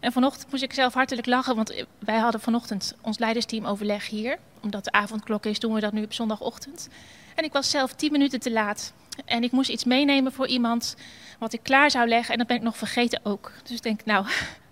En 0.00 0.12
vanochtend 0.12 0.50
moest 0.50 0.62
ik 0.62 0.72
zelf 0.72 0.94
hartelijk 0.94 1.26
lachen, 1.26 1.56
want 1.56 1.84
wij 1.98 2.18
hadden 2.18 2.40
vanochtend 2.40 2.94
ons 3.00 3.18
leidersteam 3.18 3.66
overleg 3.66 4.08
hier. 4.08 4.38
Omdat 4.62 4.84
de 4.84 4.92
avondklok 4.92 5.46
is, 5.46 5.58
doen 5.58 5.74
we 5.74 5.80
dat 5.80 5.92
nu 5.92 6.02
op 6.02 6.12
zondagochtend. 6.12 6.88
En 7.34 7.44
ik 7.44 7.52
was 7.52 7.70
zelf 7.70 7.92
tien 7.92 8.12
minuten 8.12 8.40
te 8.40 8.52
laat. 8.52 8.92
En 9.24 9.42
ik 9.42 9.52
moest 9.52 9.70
iets 9.70 9.84
meenemen 9.84 10.32
voor 10.32 10.46
iemand 10.46 10.96
wat 11.38 11.52
ik 11.52 11.62
klaar 11.62 11.90
zou 11.90 12.08
leggen. 12.08 12.32
En 12.32 12.38
dat 12.38 12.46
ben 12.46 12.56
ik 12.56 12.62
nog 12.62 12.76
vergeten 12.76 13.20
ook. 13.22 13.52
Dus 13.62 13.76
ik 13.76 13.82
denk, 13.82 14.04
nou, 14.04 14.26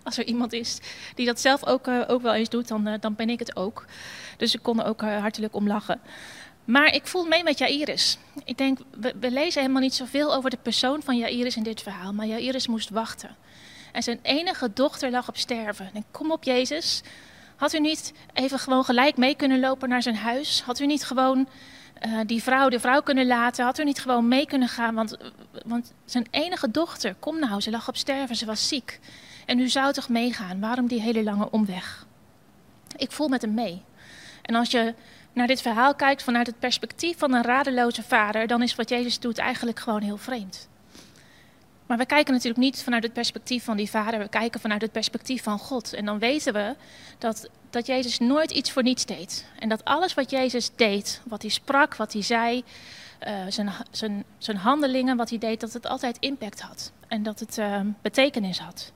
als 0.05 0.19
er 0.19 0.25
iemand 0.25 0.53
is 0.53 0.79
die 1.15 1.27
dat 1.27 1.41
zelf 1.41 1.67
ook, 1.67 1.87
uh, 1.87 2.01
ook 2.07 2.23
wel 2.23 2.35
eens 2.35 2.49
doet, 2.49 2.69
dan, 2.69 2.89
uh, 2.89 2.95
dan 3.01 3.15
ben 3.15 3.31
ik 3.31 3.39
het 3.39 3.57
ook. 3.57 3.85
Dus 4.37 4.55
ik 4.55 4.63
kon 4.63 4.81
er 4.81 4.87
ook 4.87 5.03
uh, 5.03 5.21
hartelijk 5.21 5.55
om 5.55 5.67
lachen. 5.67 6.01
Maar 6.65 6.95
ik 6.95 7.07
voel 7.07 7.25
mee 7.25 7.43
met 7.43 7.59
Jairus. 7.59 8.19
Ik 8.45 8.59
denk, 8.59 8.79
we, 9.21 9.31
lezen 9.31 9.61
helemaal 9.61 9.83
niet 9.83 9.95
zoveel 9.95 10.35
over 10.35 10.51
de 10.51 10.59
persoon 10.63 11.03
van 11.03 11.17
Jairus 11.17 11.57
in 11.57 11.63
dit 11.63 11.83
verhaal. 11.83 12.13
Maar 12.13 12.27
Jairus 12.27 12.67
moest 12.67 12.91
wachten. 12.91 13.37
En 13.93 14.03
zijn 14.03 14.19
enige 14.23 14.73
dochter 14.73 15.11
lag 15.11 15.29
op 15.29 15.37
sterven. 15.37 15.91
En 15.95 16.05
kom 16.11 16.31
op, 16.31 16.45
Jezus. 16.45 17.03
Had 17.57 17.73
u 17.73 17.81
niet 17.81 18.13
even 18.33 18.59
gewoon 18.59 18.85
gelijk 18.85 19.17
mee 19.17 19.35
kunnen 19.35 19.61
lopen 19.61 19.89
naar 19.89 20.03
zijn 20.03 20.17
huis? 20.17 20.63
Had 20.63 20.81
u 20.81 20.87
niet 20.87 21.05
gewoon 21.05 21.49
die 22.27 22.43
vrouw 22.43 22.69
de 22.69 22.81
vrouw 22.81 23.03
kunnen 23.03 23.27
laten? 23.27 23.65
Had 23.65 23.79
u 23.79 23.85
niet 23.85 24.01
gewoon 24.01 24.29
mee 24.29 24.47
kunnen 24.47 24.69
gaan? 24.69 24.95
Want, 24.95 25.17
want 25.65 25.93
zijn 26.05 26.27
enige 26.31 26.71
dochter, 26.71 27.15
kom 27.19 27.39
nou, 27.39 27.61
ze 27.61 27.71
lag 27.71 27.89
op 27.89 27.97
sterven, 27.97 28.37
ze 28.37 28.47
was 28.47 28.69
ziek. 28.69 29.01
En 29.47 29.59
u 29.59 29.69
zou 29.69 29.93
toch 29.93 30.09
meegaan? 30.09 30.61
Waarom 30.61 30.87
die 30.87 31.01
hele 31.01 31.23
lange 31.23 31.51
omweg? 31.51 32.07
Ik 32.97 33.13
voel 33.13 33.29
met 33.29 33.43
hem 33.43 33.55
mee. 33.55 33.83
En 34.43 34.55
als 34.55 34.71
je 34.71 34.95
naar 35.33 35.47
dit 35.47 35.63
verhaal 35.63 35.95
kijkt 35.95 36.23
vanuit 36.23 36.47
het 36.47 36.59
perspectief 36.59 37.19
van 37.19 37.33
een 37.33 37.43
radeloze 37.43 38.03
vader, 38.03 38.47
dan 38.47 38.63
is 38.63 38.75
wat 38.75 38.89
Jezus 38.89 39.19
doet 39.19 39.39
eigenlijk 39.39 39.81
gewoon 39.81 40.03
heel 40.03 40.17
vreemd. 40.17 40.69
Maar 41.87 41.99
we 41.99 42.07
kijken 42.07 42.33
natuurlijk 42.33 42.61
niet 42.61 42.83
vanuit 42.83 43.03
het 43.03 43.13
perspectief 43.13 43.65
van 43.65 43.77
die 43.77 43.91
vader, 43.91 44.19
we 44.19 44.29
kijken 44.29 44.61
vanuit 44.61 44.83
het 44.83 44.93
perspectief 44.93 45.43
van 45.43 45.59
God. 45.59 45.93
En 45.93 46.05
dan 46.05 46.19
weten 46.19 46.53
we 46.53 46.75
dat, 47.19 47.49
dat 47.71 47.87
Jezus 47.87 48.19
nooit 48.19 48.51
iets 48.51 48.71
voor 48.73 48.83
niets 48.83 49.05
deed. 49.05 49.47
En 49.59 49.69
dat 49.69 49.85
alles 49.85 50.15
wat 50.15 50.31
Jezus 50.31 50.71
deed, 50.77 51.21
wat 51.25 51.43
hij 51.43 51.51
sprak, 51.51 51.97
wat 51.97 52.13
hij 52.13 52.23
zei, 52.23 52.65
uh, 53.27 53.33
zijn, 53.49 53.71
zijn, 53.91 54.25
zijn 54.39 54.57
handelingen, 54.57 55.17
wat 55.17 55.31
hij 55.31 55.39
deed, 55.39 55.61
dat 55.61 55.73
het 55.73 55.87
altijd 55.87 56.17
impact 56.21 56.61
had. 56.61 56.93
En 57.09 57.23
dat 57.23 57.41
het 57.41 57.59
uh, 57.59 57.81
betekenis 58.03 58.59
had. 58.59 58.93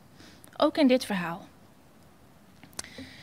Ook 0.61 0.79
in 0.79 0.87
dit 0.87 1.05
verhaal. 1.05 1.47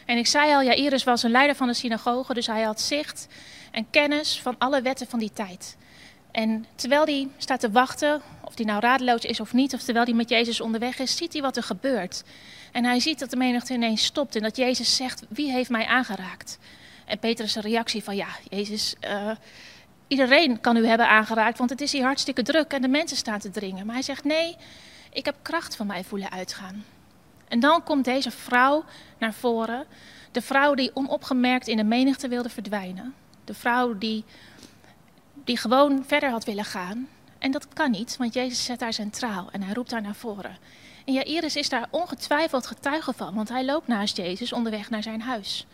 En 0.06 0.18
ik 0.18 0.27
zei 0.27 0.54
al, 0.54 0.63
Jairus 0.63 1.04
was 1.04 1.24
een 1.24 1.32
leider 1.32 1.56
van 1.56 1.68
de 1.68 1.74
synagoge, 1.74 2.34
dus 2.34 2.48
hij 2.48 2.62
had 2.62 2.82
zicht 2.82 3.27
en 3.72 3.89
kennis 3.89 4.42
van 4.42 4.56
alle 4.58 4.82
wetten 4.82 5.08
van 5.08 5.20
die 5.20 5.32
tijd. 5.34 5.77
En 6.32 6.65
terwijl 6.75 7.04
hij 7.04 7.27
staat 7.38 7.60
te 7.60 7.72
wachten, 7.72 8.22
of 8.44 8.56
hij 8.56 8.65
nou 8.65 8.80
radeloos 8.80 9.22
is 9.22 9.39
of 9.39 9.54
niet, 9.54 9.74
of 9.74 9.82
terwijl 9.82 10.06
hij 10.06 10.13
met 10.13 10.30
Jezus 10.30 10.62
onderweg 10.62 11.00
is, 11.00 11.18
ziet 11.18 11.34
hij 11.34 11.42
wat 11.42 11.58
er 11.58 11.63
gebeurt. 11.63 12.24
En 12.72 12.84
hij 12.84 13.00
ziet 13.00 13.20
dat 13.20 13.30
de 13.30 13.38
menigte 13.38 13.74
ineens 13.74 14.04
stopt 14.04 14.36
en 14.36 14.42
dat 14.42 14.58
Jezus 14.58 14.96
zegt, 14.96 15.24
wie 15.30 15.51
heeft 15.51 15.70
mij 15.70 15.86
aangeraakt? 15.86 16.58
En 17.06 17.20
Petrus' 17.20 17.56
reactie 17.56 18.04
van, 18.04 18.15
ja, 18.15 18.27
Jezus, 18.50 18.96
uh, 19.08 19.32
iedereen 20.08 20.62
kan 20.62 20.77
u 20.77 20.88
hebben 20.88 21.10
aangeraakt, 21.10 21.58
want 21.58 21.70
het 21.70 21.82
is 21.82 21.92
hier 21.92 22.04
hartstikke 22.04 22.42
druk 22.42 22.72
en 22.72 22.82
de 22.82 22.88
mensen 22.88 23.18
staan 23.18 23.39
te 23.39 23.50
dringen. 23.50 23.86
Maar 23.86 23.96
hij 23.96 24.04
zegt, 24.04 24.24
nee, 24.24 24.56
ik 25.12 25.25
heb 25.25 25.36
kracht 25.42 25.75
van 25.75 25.88
mij 25.88 26.04
voelen 26.04 26.32
uitgaan. 26.32 26.86
En 27.48 27.60
dan 27.60 27.84
komt 27.84 28.06
deze 28.06 28.32
vrouw 28.32 28.84
naar 29.18 29.34
voren, 29.34 29.86
de 30.32 30.42
vrouw 30.42 30.74
die 30.74 30.92
onopgemerkt 30.94 31.68
in 31.68 31.78
de 31.78 31.84
menigte 31.84 32.28
wilde 32.28 32.50
verdwijnen. 32.50 33.14
De 33.44 33.54
vrouw 33.54 33.98
die 33.98 34.24
die 35.46 35.58
gewoon 35.58 36.04
verder 36.08 36.30
had 36.30 36.46
willen 36.46 36.66
gaan. 36.66 37.08
En 37.38 37.52
dat 37.52 37.68
kan 37.74 37.92
niet, 37.92 38.18
want 38.18 38.34
Jezus 38.34 38.64
zet 38.64 38.82
haar 38.82 38.94
centraal 38.94 39.48
en 39.52 39.62
hij 39.62 39.74
roept 39.74 39.92
haar 39.92 40.02
naar 40.02 40.16
voren. 40.16 40.58
En 41.06 41.14
Jairus 41.14 41.56
is 41.56 41.70
daar 41.70 41.88
ongetwijfeld 41.92 42.68
getuige 42.68 43.14
van, 43.14 43.34
want 43.34 43.50
hij 43.50 43.66
loopt 43.66 43.88
naast 43.88 44.18
Jezus 44.18 44.54
onderweg 44.54 44.90
naar 44.90 45.04
zijn 45.04 45.22
huis. 45.22 45.66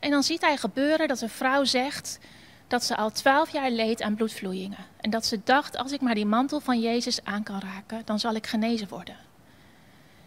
En 0.00 0.10
dan 0.10 0.22
ziet 0.22 0.40
hij 0.40 0.56
gebeuren 0.56 1.08
dat 1.08 1.20
een 1.20 1.28
vrouw 1.28 1.64
zegt 1.64 2.18
dat 2.66 2.84
ze 2.84 2.96
al 2.96 3.10
twaalf 3.10 3.50
jaar 3.50 3.70
leed 3.70 4.02
aan 4.02 4.14
bloedvloeien. 4.14 4.74
En 5.00 5.10
dat 5.10 5.26
ze 5.26 5.40
dacht, 5.44 5.76
als 5.76 5.92
ik 5.92 6.00
maar 6.00 6.14
die 6.14 6.26
mantel 6.26 6.60
van 6.60 6.80
Jezus 6.80 7.24
aan 7.24 7.42
kan 7.42 7.60
raken, 7.60 8.02
dan 8.04 8.18
zal 8.18 8.34
ik 8.34 8.46
genezen 8.46 8.88
worden. 8.88 9.16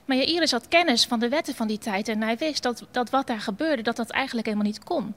Maar 0.07 0.17
Jairus 0.17 0.51
had 0.51 0.67
kennis 0.67 1.05
van 1.05 1.19
de 1.19 1.29
wetten 1.29 1.55
van 1.55 1.67
die 1.67 1.77
tijd 1.77 2.07
en 2.07 2.21
hij 2.21 2.37
wist 2.37 2.63
dat, 2.63 2.83
dat 2.91 3.09
wat 3.09 3.27
daar 3.27 3.39
gebeurde, 3.41 3.81
dat 3.81 3.95
dat 3.95 4.09
eigenlijk 4.09 4.47
helemaal 4.47 4.67
niet 4.67 4.83
kon. 4.83 5.15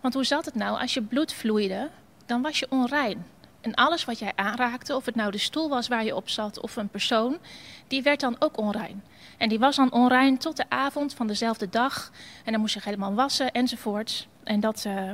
Want 0.00 0.14
hoe 0.14 0.24
zat 0.24 0.44
het 0.44 0.54
nou? 0.54 0.80
Als 0.80 0.94
je 0.94 1.02
bloed 1.02 1.32
vloeide, 1.32 1.90
dan 2.26 2.42
was 2.42 2.58
je 2.58 2.66
onrein. 2.70 3.26
En 3.60 3.74
alles 3.74 4.04
wat 4.04 4.18
jij 4.18 4.32
aanraakte, 4.34 4.96
of 4.96 5.04
het 5.04 5.14
nou 5.14 5.30
de 5.30 5.38
stoel 5.38 5.68
was 5.68 5.88
waar 5.88 6.04
je 6.04 6.16
op 6.16 6.28
zat 6.28 6.60
of 6.60 6.76
een 6.76 6.88
persoon, 6.88 7.38
die 7.86 8.02
werd 8.02 8.20
dan 8.20 8.36
ook 8.38 8.56
onrein. 8.56 9.04
En 9.38 9.48
die 9.48 9.58
was 9.58 9.76
dan 9.76 9.92
onrein 9.92 10.38
tot 10.38 10.56
de 10.56 10.64
avond 10.68 11.14
van 11.14 11.26
dezelfde 11.26 11.68
dag. 11.68 12.10
En 12.44 12.52
dan 12.52 12.60
moest 12.60 12.74
je 12.74 12.80
helemaal 12.82 13.14
wassen 13.14 13.52
enzovoorts. 13.52 14.28
En 14.44 14.60
dat, 14.60 14.84
uh, 14.86 14.94
uh, 14.94 15.12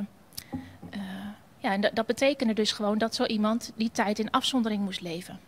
ja, 1.57 1.71
en 1.71 1.81
dat 1.93 2.05
betekende 2.05 2.53
dus 2.53 2.71
gewoon 2.71 2.97
dat 2.97 3.15
zo 3.15 3.25
iemand 3.25 3.71
die 3.75 3.91
tijd 3.91 4.19
in 4.19 4.31
afzondering 4.31 4.83
moest 4.83 5.01
leven. 5.01 5.39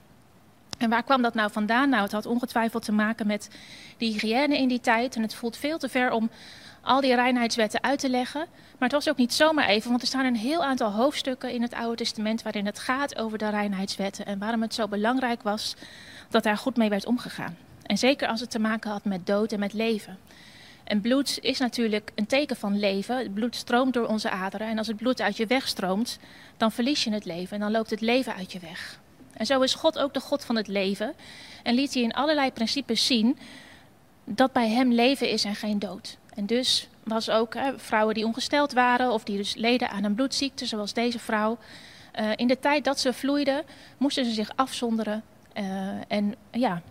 En 0.78 0.90
waar 0.90 1.04
kwam 1.04 1.22
dat 1.22 1.34
nou 1.34 1.52
vandaan? 1.52 1.90
Nou, 1.90 2.04
het 2.04 2.12
had 2.12 2.26
ongetwijfeld 2.26 2.86
te 2.86 2.92
maken 2.92 3.28
met 3.28 3.50
de 3.98 4.06
hygiëne 4.06 4.58
in 4.58 4.68
die 4.68 4.80
tijd. 4.80 5.16
En 5.16 5.22
het 5.22 5.36
voelt 5.36 5.58
veel 5.58 5.78
te 5.78 5.90
ver 5.90 6.12
om 6.12 6.30
al 6.82 7.02
die 7.02 7.16
reinheidswetten 7.16 7.84
uit 7.84 8.00
te 8.00 8.10
leggen. 8.10 8.46
Maar 8.50 8.90
het 8.90 8.92
was 8.92 9.10
ook 9.10 9.18
niet 9.18 9.34
zomaar 9.34 9.68
even, 9.68 9.90
want 9.90 10.02
er 10.02 10.08
staan 10.08 10.26
een 10.26 10.36
heel 10.36 10.64
aantal 10.64 10.92
hoofdstukken 10.92 11.52
in 11.52 11.62
het 11.62 11.74
Oude 11.74 11.96
Testament 11.96 12.42
waarin 12.42 12.66
het 12.66 12.80
gaat 12.80 13.18
over 13.18 13.38
de 13.38 13.50
reinheidswetten 13.50 14.26
en 14.26 14.40
waarom 14.40 14.62
het 14.62 14.74
zo 14.74 14.88
belangrijk 14.88 15.42
was 15.42 15.76
dat 16.30 16.44
daar 16.44 16.58
goed 16.58 16.78
mee 16.78 16.90
werd 16.90 17.06
omgegaan. 17.06 17.58
En 17.84 17.98
zeker 17.98 18.28
als 18.28 18.40
het 18.40 18.52
te 18.52 18.60
maken 18.60 18.92
had 18.92 19.06
met 19.06 19.26
dood 19.26 19.52
en 19.52 19.60
met 19.60 19.74
leven. 19.74 20.18
En 20.84 21.02
bloed 21.02 21.40
is 21.42 21.60
natuurlijk 21.60 22.12
een 22.16 22.26
teken 22.26 22.56
van 22.56 22.80
leven. 22.80 23.18
Het 23.18 23.34
bloed 23.34 23.56
stroomt 23.56 23.94
door 23.94 24.08
onze 24.08 24.30
aderen. 24.30 24.68
En 24.68 24.78
als 24.78 24.88
het 24.88 24.98
bloed 24.98 25.22
uit 25.22 25.38
je 25.38 25.46
weg 25.46 25.68
stroomt, 25.68 26.20
dan 26.58 26.72
verlies 26.72 27.04
je 27.04 27.12
het 27.12 27.26
leven 27.26 27.54
en 27.54 27.60
dan 27.60 27.72
loopt 27.72 27.90
het 27.90 28.02
leven 28.02 28.36
uit 28.36 28.52
je 28.52 28.60
weg. 28.60 29.00
En 29.38 29.46
zo 29.46 29.62
is 29.62 29.74
God 29.74 30.00
ook 30.00 30.14
de 30.14 30.20
God 30.20 30.46
van 30.46 30.56
het 30.56 30.68
leven. 30.68 31.14
En 31.64 31.74
liet 31.74 31.94
hij 31.94 32.04
in 32.04 32.14
allerlei 32.14 32.52
principes 32.52 33.06
zien 33.06 33.38
dat 34.24 34.52
bij 34.52 34.70
hem 34.70 34.92
leven 34.92 35.30
is 35.30 35.44
en 35.44 35.56
geen 35.56 35.80
dood. 35.80 36.18
En 36.34 36.46
dus 36.46 36.88
was 37.04 37.30
ook 37.30 37.56
vrouwen 37.76 38.14
die 38.14 38.26
ongesteld 38.26 38.74
waren 38.74 39.12
of 39.12 39.24
die 39.24 39.38
dus 39.38 39.56
leden 39.56 39.90
aan 39.90 40.04
een 40.04 40.16
bloedziekte, 40.16 40.66
zoals 40.66 40.94
deze 40.94 41.20
vrouw. 41.20 41.58
Uh, 42.20 42.30
in 42.36 42.48
de 42.48 42.60
tijd 42.60 42.84
dat 42.84 43.00
ze 43.00 43.14
vloeiden, 43.14 43.64
moesten 43.98 44.26
ze 44.26 44.32
zich 44.32 44.52
afzonderen. 44.56 45.24
Uh, 45.54 45.90
en 46.08 46.36
ja, 46.52 46.82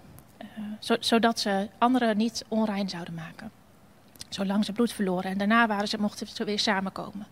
zo, 0.81 0.97
zodat 1.01 1.41
ze 1.41 1.69
anderen 1.79 2.17
niet 2.17 2.45
onrein 2.49 2.89
zouden 2.89 3.15
maken. 3.15 3.51
Zolang 4.29 4.65
ze 4.65 4.73
bloed 4.73 4.93
verloren. 4.93 5.31
En 5.31 5.39
daarna 5.39 5.67
waren 5.67 5.89
ze, 5.89 6.01
mochten 6.01 6.27
ze 6.27 6.45
weer 6.45 6.59
samenkomen. 6.59 7.27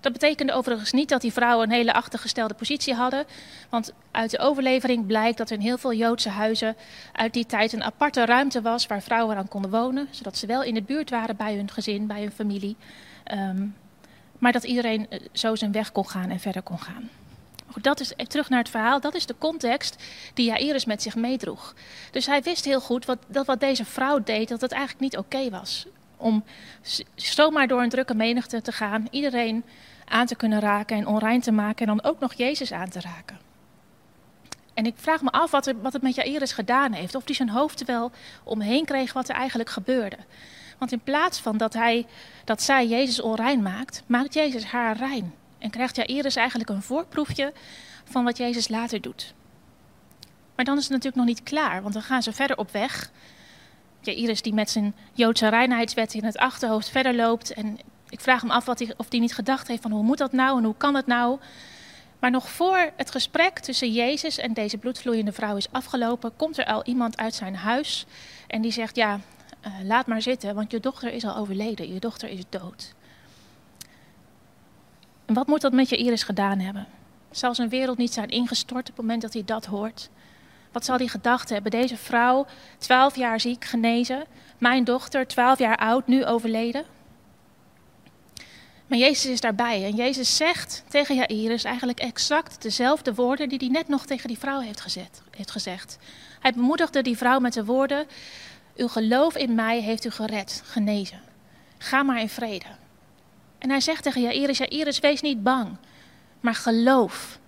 Dat 0.00 0.12
betekende 0.12 0.52
overigens 0.52 0.92
niet 0.92 1.08
dat 1.08 1.20
die 1.20 1.32
vrouwen 1.32 1.68
een 1.68 1.74
hele 1.74 1.92
achtergestelde 1.92 2.54
positie 2.54 2.94
hadden. 2.94 3.24
Want 3.68 3.92
uit 4.10 4.30
de 4.30 4.38
overlevering 4.38 5.06
blijkt 5.06 5.38
dat 5.38 5.50
in 5.50 5.60
heel 5.60 5.78
veel 5.78 5.92
Joodse 5.92 6.28
huizen 6.28 6.76
uit 7.12 7.32
die 7.32 7.46
tijd 7.46 7.72
een 7.72 7.84
aparte 7.84 8.24
ruimte 8.24 8.62
was 8.62 8.86
waar 8.86 9.02
vrouwen 9.02 9.36
aan 9.36 9.48
konden 9.48 9.70
wonen. 9.70 10.08
Zodat 10.10 10.36
ze 10.36 10.46
wel 10.46 10.62
in 10.62 10.74
de 10.74 10.82
buurt 10.82 11.10
waren 11.10 11.36
bij 11.36 11.54
hun 11.54 11.70
gezin, 11.70 12.06
bij 12.06 12.20
hun 12.20 12.32
familie. 12.32 12.76
Um, 13.32 13.74
maar 14.38 14.52
dat 14.52 14.64
iedereen 14.64 15.08
zo 15.32 15.54
zijn 15.54 15.72
weg 15.72 15.92
kon 15.92 16.08
gaan 16.08 16.30
en 16.30 16.40
verder 16.40 16.62
kon 16.62 16.78
gaan. 16.78 17.10
Goed, 17.66 17.84
dat 17.84 18.00
is, 18.00 18.12
terug 18.26 18.48
naar 18.48 18.58
het 18.58 18.68
verhaal, 18.68 19.00
dat 19.00 19.14
is 19.14 19.26
de 19.26 19.34
context 19.38 20.02
die 20.34 20.46
Jairus 20.46 20.84
met 20.84 21.02
zich 21.02 21.14
meedroeg. 21.14 21.74
Dus 22.10 22.26
hij 22.26 22.42
wist 22.42 22.64
heel 22.64 22.80
goed 22.80 23.04
wat, 23.04 23.18
dat 23.26 23.46
wat 23.46 23.60
deze 23.60 23.84
vrouw 23.84 24.22
deed, 24.22 24.48
dat 24.48 24.60
het 24.60 24.72
eigenlijk 24.72 25.02
niet 25.02 25.16
oké 25.16 25.50
was. 25.50 25.86
Om 26.16 26.44
zomaar 27.14 27.68
door 27.68 27.82
een 27.82 27.88
drukke 27.88 28.14
menigte 28.14 28.62
te 28.62 28.72
gaan, 28.72 29.08
iedereen 29.10 29.64
aan 30.10 30.26
te 30.26 30.34
kunnen 30.34 30.60
raken 30.60 30.96
en 30.96 31.06
onrein 31.06 31.40
te 31.40 31.52
maken 31.52 31.86
en 31.86 31.96
dan 31.96 32.10
ook 32.10 32.20
nog 32.20 32.32
Jezus 32.32 32.72
aan 32.72 32.88
te 32.88 33.00
raken. 33.00 33.38
En 34.74 34.86
ik 34.86 34.94
vraag 34.96 35.22
me 35.22 35.30
af 35.30 35.50
wat, 35.50 35.66
er, 35.66 35.80
wat 35.80 35.92
het 35.92 36.02
met 36.02 36.14
Jairus 36.14 36.52
gedaan 36.52 36.92
heeft. 36.92 37.14
Of 37.14 37.24
hij 37.24 37.34
zijn 37.34 37.48
hoofd 37.48 37.84
wel 37.84 38.10
omheen 38.44 38.84
kreeg 38.84 39.12
wat 39.12 39.28
er 39.28 39.34
eigenlijk 39.34 39.70
gebeurde. 39.70 40.16
Want 40.78 40.92
in 40.92 41.00
plaats 41.00 41.40
van 41.40 41.56
dat, 41.56 41.72
hij, 41.72 42.06
dat 42.44 42.62
zij 42.62 42.86
Jezus 42.86 43.20
onrein 43.20 43.62
maakt, 43.62 44.02
maakt 44.06 44.34
Jezus 44.34 44.64
haar 44.64 44.96
rein. 44.96 45.34
En 45.58 45.70
krijgt 45.70 45.96
Jairus 45.96 46.36
eigenlijk 46.36 46.70
een 46.70 46.82
voorproefje 46.82 47.52
van 48.04 48.24
wat 48.24 48.36
Jezus 48.36 48.68
later 48.68 49.00
doet. 49.00 49.34
Maar 50.54 50.64
dan 50.64 50.76
is 50.76 50.82
het 50.82 50.92
natuurlijk 50.92 51.16
nog 51.16 51.26
niet 51.26 51.42
klaar, 51.42 51.82
want 51.82 51.94
dan 51.94 52.02
gaan 52.02 52.22
ze 52.22 52.32
verder 52.32 52.56
op 52.58 52.70
weg. 52.70 53.10
Jairus 54.00 54.42
die 54.42 54.54
met 54.54 54.70
zijn 54.70 54.94
Joodse 55.12 55.48
reinheidswet 55.48 56.14
in 56.14 56.24
het 56.24 56.38
achterhoofd 56.38 56.88
verder 56.88 57.14
loopt. 57.14 57.52
En 57.52 57.78
ik 58.10 58.20
vraag 58.20 58.40
hem 58.40 58.50
af 58.50 58.64
wat 58.64 58.78
hij, 58.78 58.94
of 58.96 59.06
hij 59.10 59.18
niet 59.18 59.34
gedacht 59.34 59.68
heeft 59.68 59.82
van 59.82 59.90
hoe 59.90 60.02
moet 60.02 60.18
dat 60.18 60.32
nou 60.32 60.58
en 60.58 60.64
hoe 60.64 60.76
kan 60.76 60.92
dat 60.92 61.06
nou. 61.06 61.38
Maar 62.18 62.30
nog 62.30 62.50
voor 62.50 62.90
het 62.96 63.10
gesprek 63.10 63.58
tussen 63.58 63.92
Jezus 63.92 64.38
en 64.38 64.52
deze 64.52 64.78
bloedvloeiende 64.78 65.32
vrouw 65.32 65.56
is 65.56 65.72
afgelopen, 65.72 66.36
komt 66.36 66.58
er 66.58 66.64
al 66.64 66.84
iemand 66.84 67.16
uit 67.16 67.34
zijn 67.34 67.56
huis 67.56 68.06
en 68.46 68.62
die 68.62 68.72
zegt, 68.72 68.96
ja, 68.96 69.20
uh, 69.66 69.72
laat 69.84 70.06
maar 70.06 70.22
zitten, 70.22 70.54
want 70.54 70.70
je 70.70 70.80
dochter 70.80 71.12
is 71.12 71.24
al 71.24 71.36
overleden, 71.36 71.92
je 71.92 72.00
dochter 72.00 72.28
is 72.28 72.42
dood. 72.48 72.94
En 75.24 75.34
wat 75.34 75.46
moet 75.46 75.60
dat 75.60 75.72
met 75.72 75.88
je 75.88 75.96
Iris 75.96 76.22
gedaan 76.22 76.58
hebben? 76.58 76.86
Zal 77.30 77.54
zijn 77.54 77.68
wereld 77.68 77.98
niet 77.98 78.12
zijn 78.12 78.28
ingestort 78.28 78.90
op 78.90 78.96
het 78.96 79.04
moment 79.04 79.22
dat 79.22 79.32
hij 79.32 79.42
dat 79.44 79.66
hoort? 79.66 80.10
Wat 80.72 80.84
zal 80.84 80.96
hij 80.96 81.06
gedacht 81.06 81.48
hebben? 81.48 81.70
Deze 81.70 81.96
vrouw, 81.96 82.46
twaalf 82.78 83.16
jaar 83.16 83.40
ziek, 83.40 83.64
genezen. 83.64 84.24
Mijn 84.58 84.84
dochter, 84.84 85.26
twaalf 85.26 85.58
jaar 85.58 85.76
oud, 85.76 86.06
nu 86.06 86.24
overleden. 86.24 86.84
Maar 88.90 88.98
Jezus 88.98 89.30
is 89.30 89.40
daarbij 89.40 89.84
en 89.84 89.94
Jezus 89.94 90.36
zegt 90.36 90.84
tegen 90.88 91.14
Jairus 91.14 91.64
eigenlijk 91.64 92.00
exact 92.00 92.62
dezelfde 92.62 93.14
woorden 93.14 93.48
die 93.48 93.58
hij 93.58 93.68
net 93.68 93.88
nog 93.88 94.06
tegen 94.06 94.28
die 94.28 94.38
vrouw 94.38 94.60
heeft, 94.60 94.80
gezet, 94.80 95.22
heeft 95.30 95.50
gezegd. 95.50 95.98
Hij 96.40 96.52
bemoedigde 96.52 97.02
die 97.02 97.16
vrouw 97.16 97.38
met 97.38 97.52
de 97.52 97.64
woorden: 97.64 98.06
Uw 98.76 98.88
geloof 98.88 99.36
in 99.36 99.54
mij 99.54 99.80
heeft 99.80 100.04
u 100.04 100.10
gered, 100.10 100.62
genezen. 100.64 101.20
Ga 101.78 102.02
maar 102.02 102.20
in 102.20 102.28
vrede. 102.28 102.66
En 103.58 103.70
hij 103.70 103.80
zegt 103.80 104.02
tegen 104.02 104.22
Jairus: 104.22 104.58
Jairus, 104.58 104.98
wees 104.98 105.20
niet 105.20 105.42
bang, 105.42 105.76
maar 106.40 106.54
geloof 106.54 107.38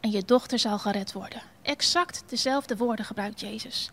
en 0.00 0.10
je 0.10 0.22
dochter 0.24 0.58
zal 0.58 0.78
gered 0.78 1.12
worden. 1.12 1.42
Exact 1.62 2.22
dezelfde 2.26 2.76
woorden 2.76 3.04
gebruikt 3.04 3.40
Jezus. 3.40 3.90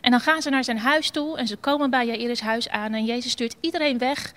En 0.00 0.10
dan 0.10 0.20
gaan 0.20 0.42
ze 0.42 0.50
naar 0.50 0.64
zijn 0.64 0.78
huis 0.78 1.10
toe 1.10 1.38
en 1.38 1.46
ze 1.46 1.56
komen 1.56 1.90
bij 1.90 2.06
Jairus 2.06 2.40
huis 2.40 2.68
aan 2.68 2.92
en 2.94 3.04
Jezus 3.04 3.32
stuurt 3.32 3.56
iedereen 3.60 3.98
weg 3.98 4.32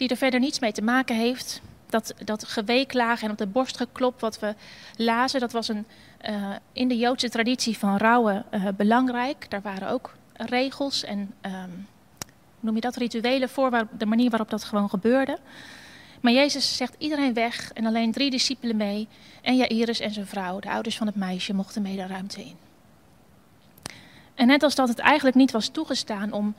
die 0.00 0.08
er 0.08 0.16
verder 0.16 0.40
niets 0.40 0.58
mee 0.58 0.72
te 0.72 0.82
maken 0.82 1.16
heeft. 1.16 1.60
Dat, 1.86 2.14
dat 2.24 2.44
geweeklagen 2.44 3.24
en 3.24 3.32
op 3.32 3.38
de 3.38 3.46
borst 3.46 3.76
geklopt 3.76 4.20
wat 4.20 4.38
we 4.38 4.54
lazen, 4.96 5.40
dat 5.40 5.52
was 5.52 5.68
een, 5.68 5.86
uh, 6.28 6.56
in 6.72 6.88
de 6.88 6.96
Joodse 6.96 7.28
traditie 7.28 7.78
van 7.78 7.96
rouwen 7.96 8.44
uh, 8.54 8.68
belangrijk. 8.76 9.50
Daar 9.50 9.62
waren 9.62 9.90
ook 9.90 10.14
regels 10.32 11.04
en 11.04 11.34
um, 11.42 11.86
noem 12.60 12.74
je 12.74 12.80
dat 12.80 12.96
rituelen 12.96 13.48
voor, 13.48 13.70
waar, 13.70 13.86
de 13.98 14.06
manier 14.06 14.30
waarop 14.30 14.50
dat 14.50 14.64
gewoon 14.64 14.88
gebeurde. 14.88 15.38
Maar 16.20 16.32
Jezus 16.32 16.76
zegt 16.76 16.94
iedereen 16.98 17.34
weg 17.34 17.72
en 17.72 17.86
alleen 17.86 18.12
drie 18.12 18.30
discipelen 18.30 18.76
mee. 18.76 19.08
En 19.42 19.56
Jairus 19.56 20.00
en 20.00 20.12
zijn 20.12 20.26
vrouw, 20.26 20.60
de 20.60 20.70
ouders 20.70 20.96
van 20.96 21.06
het 21.06 21.16
meisje, 21.16 21.54
mochten 21.54 21.82
mee 21.82 21.96
de 21.96 22.06
ruimte 22.06 22.40
in. 22.40 22.56
En 24.34 24.46
net 24.46 24.62
als 24.62 24.74
dat 24.74 24.88
het 24.88 24.98
eigenlijk 24.98 25.36
niet 25.36 25.50
was 25.50 25.68
toegestaan 25.68 26.32
om 26.32 26.54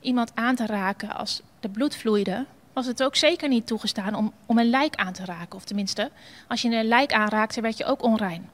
iemand 0.00 0.30
aan 0.34 0.54
te 0.54 0.66
raken 0.66 1.10
als 1.14 1.40
er 1.60 1.68
bloed 1.68 1.96
vloeide, 1.96 2.46
was 2.74 2.86
het 2.86 3.02
ook 3.02 3.16
zeker 3.16 3.48
niet 3.48 3.66
toegestaan 3.66 4.14
om, 4.14 4.32
om 4.46 4.58
een 4.58 4.70
lijk 4.70 4.94
aan 4.94 5.12
te 5.12 5.24
raken. 5.24 5.56
Of 5.56 5.64
tenminste, 5.64 6.10
als 6.48 6.62
je 6.62 6.76
een 6.76 6.88
lijk 6.88 7.12
aanraakte, 7.12 7.60
werd 7.60 7.76
je 7.76 7.84
ook 7.84 8.02
onrein. 8.02 8.50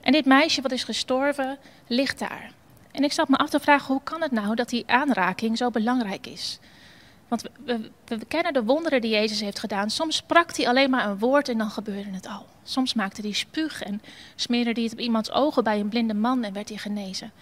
En 0.00 0.12
dit 0.12 0.24
meisje 0.24 0.62
wat 0.62 0.72
is 0.72 0.84
gestorven, 0.84 1.58
ligt 1.86 2.18
daar. 2.18 2.52
En 2.90 3.04
ik 3.04 3.12
zat 3.12 3.28
me 3.28 3.36
af 3.36 3.50
te 3.50 3.60
vragen, 3.60 3.92
hoe 3.92 4.02
kan 4.02 4.22
het 4.22 4.30
nou 4.30 4.54
dat 4.54 4.68
die 4.68 4.84
aanraking 4.86 5.56
zo 5.56 5.70
belangrijk 5.70 6.26
is? 6.26 6.58
Want 7.28 7.42
we, 7.42 7.50
we, 7.64 8.18
we, 8.18 8.24
kennen 8.24 8.52
de 8.52 8.64
wonderen 8.64 9.00
die 9.00 9.10
Jezus 9.10 9.40
heeft 9.40 9.58
gedaan. 9.58 9.90
Soms 9.90 10.16
sprak 10.16 10.56
hij 10.56 10.68
alleen 10.68 10.90
maar 10.90 11.08
een 11.08 11.18
woord 11.18 11.48
en 11.48 11.58
dan 11.58 11.70
gebeurde 11.70 12.10
het 12.10 12.26
al. 12.26 12.46
Soms 12.62 12.94
maakte 12.94 13.20
hij 13.20 13.32
spuug 13.32 13.82
en 13.82 14.02
smeerde 14.34 14.70
hij 14.72 14.82
het 14.82 14.92
op 14.92 14.98
iemands 14.98 15.32
ogen 15.32 15.64
bij 15.64 15.80
een 15.80 15.88
blinde 15.88 16.14
man 16.14 16.44
en 16.44 16.52
werd 16.52 16.68
hij 16.68 16.78
genezen. 16.78 17.32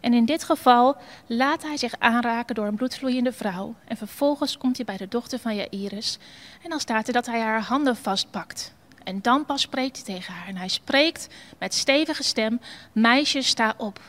En 0.00 0.14
in 0.14 0.24
dit 0.24 0.44
geval 0.44 0.96
laat 1.26 1.62
hij 1.62 1.76
zich 1.76 1.94
aanraken 1.98 2.54
door 2.54 2.66
een 2.66 2.76
bloedvloeiende 2.76 3.32
vrouw. 3.32 3.74
En 3.84 3.96
vervolgens 3.96 4.58
komt 4.58 4.76
hij 4.76 4.84
bij 4.84 4.96
de 4.96 5.08
dochter 5.08 5.38
van 5.38 5.56
Jairus. 5.56 6.18
En 6.62 6.70
dan 6.70 6.80
staat 6.80 7.06
er 7.06 7.12
dat 7.12 7.26
hij 7.26 7.40
haar 7.40 7.62
handen 7.62 7.96
vastpakt. 7.96 8.74
En 9.04 9.22
dan 9.22 9.44
pas 9.44 9.60
spreekt 9.60 9.96
hij 9.96 10.14
tegen 10.14 10.34
haar. 10.34 10.48
En 10.48 10.56
hij 10.56 10.68
spreekt 10.68 11.28
met 11.58 11.74
stevige 11.74 12.22
stem: 12.22 12.60
Meisje, 12.92 13.42
sta 13.42 13.74
op. 13.76 14.00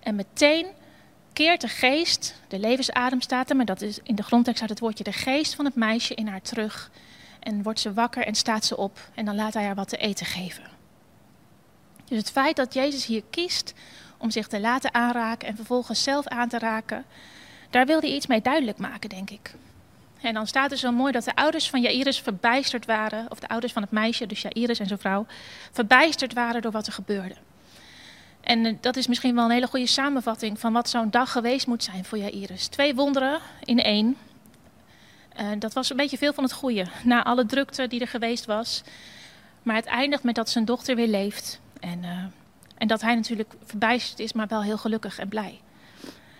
En 0.00 0.14
meteen 0.14 0.66
keert 1.32 1.60
de 1.60 1.68
geest, 1.68 2.34
de 2.48 2.58
levensadem 2.58 3.20
staat 3.20 3.50
er, 3.50 3.56
maar 3.56 3.64
dat 3.64 3.80
is 3.80 3.98
in 4.02 4.14
de 4.14 4.22
grondtekst 4.22 4.60
uit 4.60 4.70
het 4.70 4.80
woordje 4.80 5.04
de 5.04 5.12
geest 5.12 5.54
van 5.54 5.64
het 5.64 5.74
meisje 5.74 6.14
in 6.14 6.26
haar 6.26 6.42
terug. 6.42 6.90
En 7.40 7.62
wordt 7.62 7.80
ze 7.80 7.92
wakker 7.92 8.26
en 8.26 8.34
staat 8.34 8.64
ze 8.64 8.76
op. 8.76 8.98
En 9.14 9.24
dan 9.24 9.34
laat 9.34 9.54
hij 9.54 9.64
haar 9.64 9.74
wat 9.74 9.88
te 9.88 9.96
eten 9.96 10.26
geven. 10.26 10.64
Dus 12.04 12.18
het 12.18 12.30
feit 12.30 12.56
dat 12.56 12.74
Jezus 12.74 13.06
hier 13.06 13.22
kiest 13.30 13.74
om 14.18 14.30
zich 14.30 14.46
te 14.46 14.60
laten 14.60 14.94
aanraken 14.94 15.48
en 15.48 15.56
vervolgens 15.56 16.02
zelf 16.02 16.26
aan 16.26 16.48
te 16.48 16.58
raken, 16.58 17.04
daar 17.70 17.86
wil 17.86 18.00
hij 18.00 18.10
iets 18.10 18.26
mee 18.26 18.40
duidelijk 18.40 18.78
maken, 18.78 19.08
denk 19.08 19.30
ik. 19.30 19.54
En 20.20 20.34
dan 20.34 20.46
staat 20.46 20.70
er 20.70 20.76
zo 20.76 20.92
mooi 20.92 21.12
dat 21.12 21.24
de 21.24 21.34
ouders 21.34 21.70
van 21.70 21.80
Jairus 21.80 22.20
verbijsterd 22.20 22.86
waren, 22.86 23.26
of 23.28 23.40
de 23.40 23.48
ouders 23.48 23.72
van 23.72 23.82
het 23.82 23.90
meisje, 23.90 24.26
dus 24.26 24.42
Jairus 24.42 24.78
en 24.78 24.86
zijn 24.86 24.98
vrouw, 24.98 25.26
verbijsterd 25.72 26.32
waren 26.32 26.62
door 26.62 26.72
wat 26.72 26.86
er 26.86 26.92
gebeurde. 26.92 27.34
En 28.40 28.66
eh, 28.66 28.74
dat 28.80 28.96
is 28.96 29.06
misschien 29.06 29.34
wel 29.34 29.44
een 29.44 29.50
hele 29.50 29.66
goede 29.66 29.86
samenvatting 29.86 30.60
van 30.60 30.72
wat 30.72 30.88
zo'n 30.88 31.10
dag 31.10 31.32
geweest 31.32 31.66
moet 31.66 31.84
zijn 31.84 32.04
voor 32.04 32.18
Jairus. 32.18 32.66
Twee 32.66 32.94
wonderen 32.94 33.38
in 33.64 33.78
één. 33.78 34.16
Uh, 35.40 35.46
dat 35.58 35.72
was 35.72 35.90
een 35.90 35.96
beetje 35.96 36.18
veel 36.18 36.32
van 36.32 36.44
het 36.44 36.52
goede, 36.52 36.86
na 37.04 37.24
alle 37.24 37.46
drukte 37.46 37.88
die 37.88 38.00
er 38.00 38.08
geweest 38.08 38.44
was. 38.44 38.82
Maar 39.62 39.76
het 39.76 39.86
eindigt 39.86 40.22
met 40.22 40.34
dat 40.34 40.50
zijn 40.50 40.64
dochter 40.64 40.96
weer 40.96 41.06
leeft. 41.06 41.60
En, 41.80 42.02
uh, 42.02 42.24
en 42.78 42.88
dat 42.88 43.00
hij 43.00 43.14
natuurlijk 43.14 43.54
verbijsterd 43.64 44.18
is, 44.18 44.32
maar 44.32 44.46
wel 44.46 44.62
heel 44.62 44.78
gelukkig 44.78 45.18
en 45.18 45.28
blij. 45.28 45.60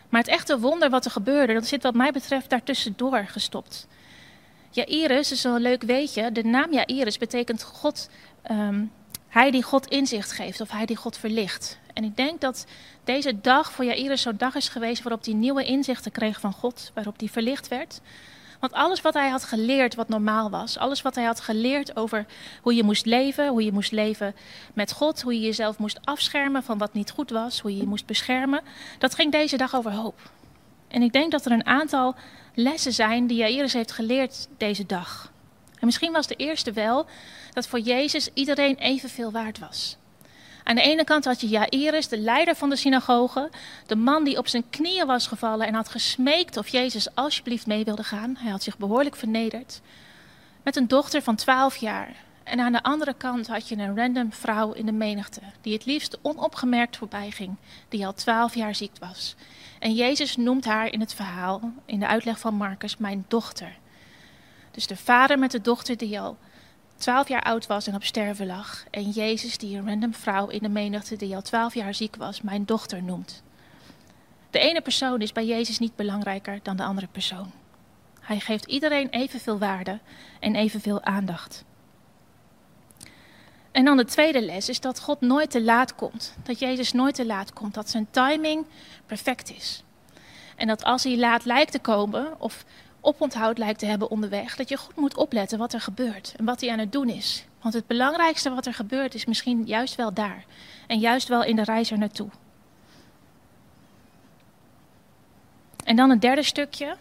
Maar 0.09 0.21
het 0.21 0.31
echte 0.31 0.59
wonder 0.59 0.91
wat 0.91 1.05
er 1.05 1.11
gebeurde, 1.11 1.53
dat 1.53 1.67
zit 1.67 1.83
wat 1.83 1.95
mij 1.95 2.13
betreft 2.13 2.51
daartussendoor 2.51 3.25
gestopt. 3.27 3.87
Jairus 4.71 5.33
is 5.33 5.45
een 5.45 5.61
leuk 5.61 5.83
weetje. 5.83 6.33
De 6.33 6.45
naam 6.45 6.73
Jairus 6.73 7.19
betekent 7.19 7.63
God, 7.63 8.09
um, 8.51 8.93
hij 9.29 9.51
die 9.51 9.63
God 9.63 9.87
inzicht 9.87 10.33
geeft 10.33 10.61
of 10.61 10.71
hij 10.71 10.87
die 10.87 10.97
God 10.97 11.19
verlicht. 11.19 11.79
En 11.93 12.05
ik 12.05 12.17
denk 12.17 12.41
dat 12.41 12.67
deze 13.05 13.41
dag 13.41 13.73
voor 13.73 13.85
Jairus 13.85 14.23
zo'n 14.23 14.37
dag 14.37 14.55
is 14.55 14.69
geweest 14.69 15.03
waarop 15.03 15.25
hij 15.25 15.35
nieuwe 15.35 15.65
inzichten 15.65 16.13
kreeg 16.13 16.41
van 16.41 16.53
God, 16.53 16.91
waarop 16.95 17.19
hij 17.19 17.29
verlicht 17.29 17.69
werd. 17.69 18.01
Want 18.59 18.73
alles 18.73 19.01
wat 19.01 19.15
hij 19.15 19.29
had 19.29 19.45
geleerd, 19.45 19.95
wat 19.95 20.09
normaal 20.09 20.51
was, 20.51 20.79
alles 20.79 21.03
wat 21.03 21.15
hij 21.15 21.25
had 21.25 21.41
geleerd 21.41 21.97
over 21.97 22.27
hoe 22.63 22.75
je 22.75 22.83
moest 22.83 23.07
leven, 23.07 23.49
hoe 23.49 23.65
je 23.65 23.73
moest 23.73 23.93
leven 23.93 24.35
met 24.75 24.93
God, 24.93 25.23
hoe 25.23 25.35
je 25.35 25.41
jezelf 25.41 25.79
moest 25.79 25.99
afschermen 26.05 26.63
van 26.63 26.79
wat 26.79 26.93
niet 26.93 27.11
goed 27.11 27.31
was, 27.31 27.61
hoe 27.61 27.71
je 27.71 27.81
je 27.81 27.87
moest 27.87 28.07
beschermen, 28.07 28.61
dat 28.99 29.15
ging 29.15 29.33
deze 29.33 29.57
dag 29.57 29.75
overhoop. 29.75 30.31
En 30.89 31.03
ik 31.03 31.13
denk 31.13 31.31
dat 31.31 31.45
er 31.45 31.53
een 31.53 31.67
aantal 31.67 32.15
lessen 32.55 32.93
zijn 32.93 33.27
die 33.27 33.37
Jairus 33.37 33.73
heeft 33.73 33.93
geleerd 33.93 34.49
deze 34.57 34.87
dag. 34.87 35.33
En 35.79 35.87
misschien 35.87 36.13
was 36.13 36.27
de 36.27 36.35
eerste 36.35 36.73
wel 36.73 37.07
dat 37.53 37.69
voor 37.69 37.81
Jezus 37.81 38.31
iedereen 38.35 38.77
evenveel 38.77 39.31
waard 39.31 39.59
was. 39.59 39.97
Aan 40.69 40.75
de 40.75 40.83
ene 40.83 41.05
kant 41.05 41.25
had 41.25 41.41
je 41.41 41.49
Jairus, 41.49 42.09
de 42.09 42.19
leider 42.19 42.55
van 42.55 42.71
de 42.71 42.77
synagoge, 42.77 43.51
de 43.87 43.97
man 43.97 44.25
die 44.25 44.39
op 44.39 44.49
zijn 44.49 44.71
knieën 44.71 45.07
was 45.07 45.27
gevallen 45.27 45.67
en 45.67 45.75
had 45.75 45.89
gesmeekt 45.89 46.57
of 46.57 46.69
Jezus 46.69 47.15
alsjeblieft 47.15 47.67
mee 47.67 47.85
wilde 47.85 48.03
gaan. 48.03 48.37
Hij 48.39 48.51
had 48.51 48.63
zich 48.63 48.79
behoorlijk 48.79 49.17
vernederd. 49.17 49.81
Met 50.63 50.77
een 50.77 50.89
dochter 50.89 51.23
van 51.23 51.37
12 51.37 51.77
jaar. 51.77 52.09
En 52.43 52.61
aan 52.61 52.73
de 52.73 52.83
andere 52.83 53.15
kant 53.15 53.47
had 53.47 53.69
je 53.69 53.77
een 53.77 53.97
random 53.97 54.33
vrouw 54.33 54.73
in 54.73 54.87
de 54.87 54.93
menigte, 54.93 55.41
die 55.61 55.73
het 55.73 55.87
liefst 55.87 56.19
onopgemerkt 56.23 56.97
voorbij 56.97 57.31
ging, 57.31 57.57
die 57.89 58.07
al 58.07 58.15
12 58.15 58.55
jaar 58.55 58.75
ziek 58.75 58.93
was. 59.01 59.35
En 59.79 59.95
Jezus 59.95 60.37
noemt 60.37 60.65
haar 60.65 60.93
in 60.93 61.01
het 61.01 61.15
verhaal, 61.15 61.73
in 61.85 62.01
de 62.01 62.07
uitleg 62.07 62.39
van 62.39 62.55
Marcus, 62.55 62.97
mijn 62.97 63.25
dochter. 63.29 63.77
Dus 64.71 64.87
de 64.87 64.97
vader 64.97 65.39
met 65.39 65.51
de 65.51 65.61
dochter 65.61 65.97
die 65.97 66.21
al 66.21 66.37
twaalf 66.99 67.29
jaar 67.29 67.43
oud 67.43 67.67
was 67.67 67.87
en 67.87 67.95
op 67.95 68.05
sterven 68.05 68.47
lag. 68.47 68.85
En 68.91 69.11
Jezus, 69.11 69.59
die 69.59 69.77
een 69.77 69.89
random 69.89 70.15
vrouw 70.15 70.49
in 70.49 70.63
de 70.63 70.69
menigte 70.69 71.17
die 71.17 71.35
al 71.35 71.43
twaalf 71.43 71.75
jaar 71.75 71.95
ziek 71.95 72.17
was, 72.17 72.41
mijn 72.41 72.65
dochter 72.65 73.03
noemt. 73.03 73.43
De 74.51 74.59
ene 74.59 74.81
persoon 74.81 75.21
is 75.21 75.33
bij 75.33 75.47
Jezus 75.47 75.79
niet 75.79 75.97
belangrijker 75.97 76.61
dan 76.63 76.77
de 76.77 76.83
andere 76.83 77.09
persoon. 77.13 77.51
Hij 78.21 78.41
geeft 78.41 78.67
iedereen 78.67 79.09
evenveel 79.09 79.59
waarde 79.59 79.99
en 80.41 80.55
evenveel 80.55 81.03
aandacht. 81.03 81.65
En 83.71 83.85
dan 83.85 83.97
de 83.97 84.05
tweede 84.05 84.45
les 84.45 84.69
is 84.69 84.81
dat 84.81 85.01
God 85.01 85.21
nooit 85.21 85.51
te 85.51 85.63
laat 85.63 85.95
komt. 85.95 86.35
Dat 86.43 86.59
Jezus 86.59 86.93
nooit 86.93 87.15
te 87.15 87.27
laat 87.27 87.53
komt. 87.53 87.75
Dat 87.75 87.91
zijn 87.91 88.07
timing 88.11 88.67
perfect 89.07 89.51
is. 89.51 89.83
En 90.57 90.67
dat 90.67 90.85
als 90.85 91.05
hij 91.05 91.17
laat 91.17 91.45
lijkt 91.45 91.73
te 91.73 91.79
komen, 91.79 92.41
of 92.41 92.65
oponthoud 93.01 93.59
lijkt 93.59 93.79
te 93.79 93.87
hebben 93.87 94.11
onderweg, 94.11 94.57
dat 94.57 94.69
je 94.69 94.77
goed 94.77 94.97
moet 94.97 95.17
opletten 95.17 95.59
wat 95.59 95.73
er 95.73 95.81
gebeurt 95.81 96.35
en 96.37 96.45
wat 96.45 96.61
hij 96.61 96.71
aan 96.71 96.79
het 96.79 96.93
doen 96.93 97.09
is. 97.09 97.45
Want 97.63 97.75
het 97.75 97.87
belangrijkste 97.87 98.51
wat 98.51 98.67
er 98.67 98.75
gebeurt 98.75 99.15
is 99.15 99.25
misschien 99.25 99.65
juist 99.67 99.95
wel 99.95 100.13
daar 100.13 100.45
en 100.87 100.99
juist 100.99 101.29
wel 101.29 101.45
in 101.45 101.57
de 101.57 101.65
reis 101.65 101.91
er 101.91 101.99
naartoe. 101.99 102.29
En 105.85 105.97
dan 105.97 106.11
het 106.11 106.21
derde 106.21 106.43
stukje. 106.43 106.97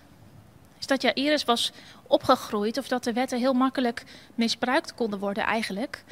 is 0.80 0.88
dat 0.88 1.02
Jairus 1.02 1.44
was 1.44 1.72
opgegroeid 2.08 2.78
of 2.78 2.88
dat 2.88 3.04
de 3.04 3.14
wetten 3.14 3.40
heel 3.40 3.54
makkelijk 3.54 4.04
misbruikt 4.36 4.96
konden 4.96 5.20
worden 5.20 5.44
eigenlijk. 5.44 6.04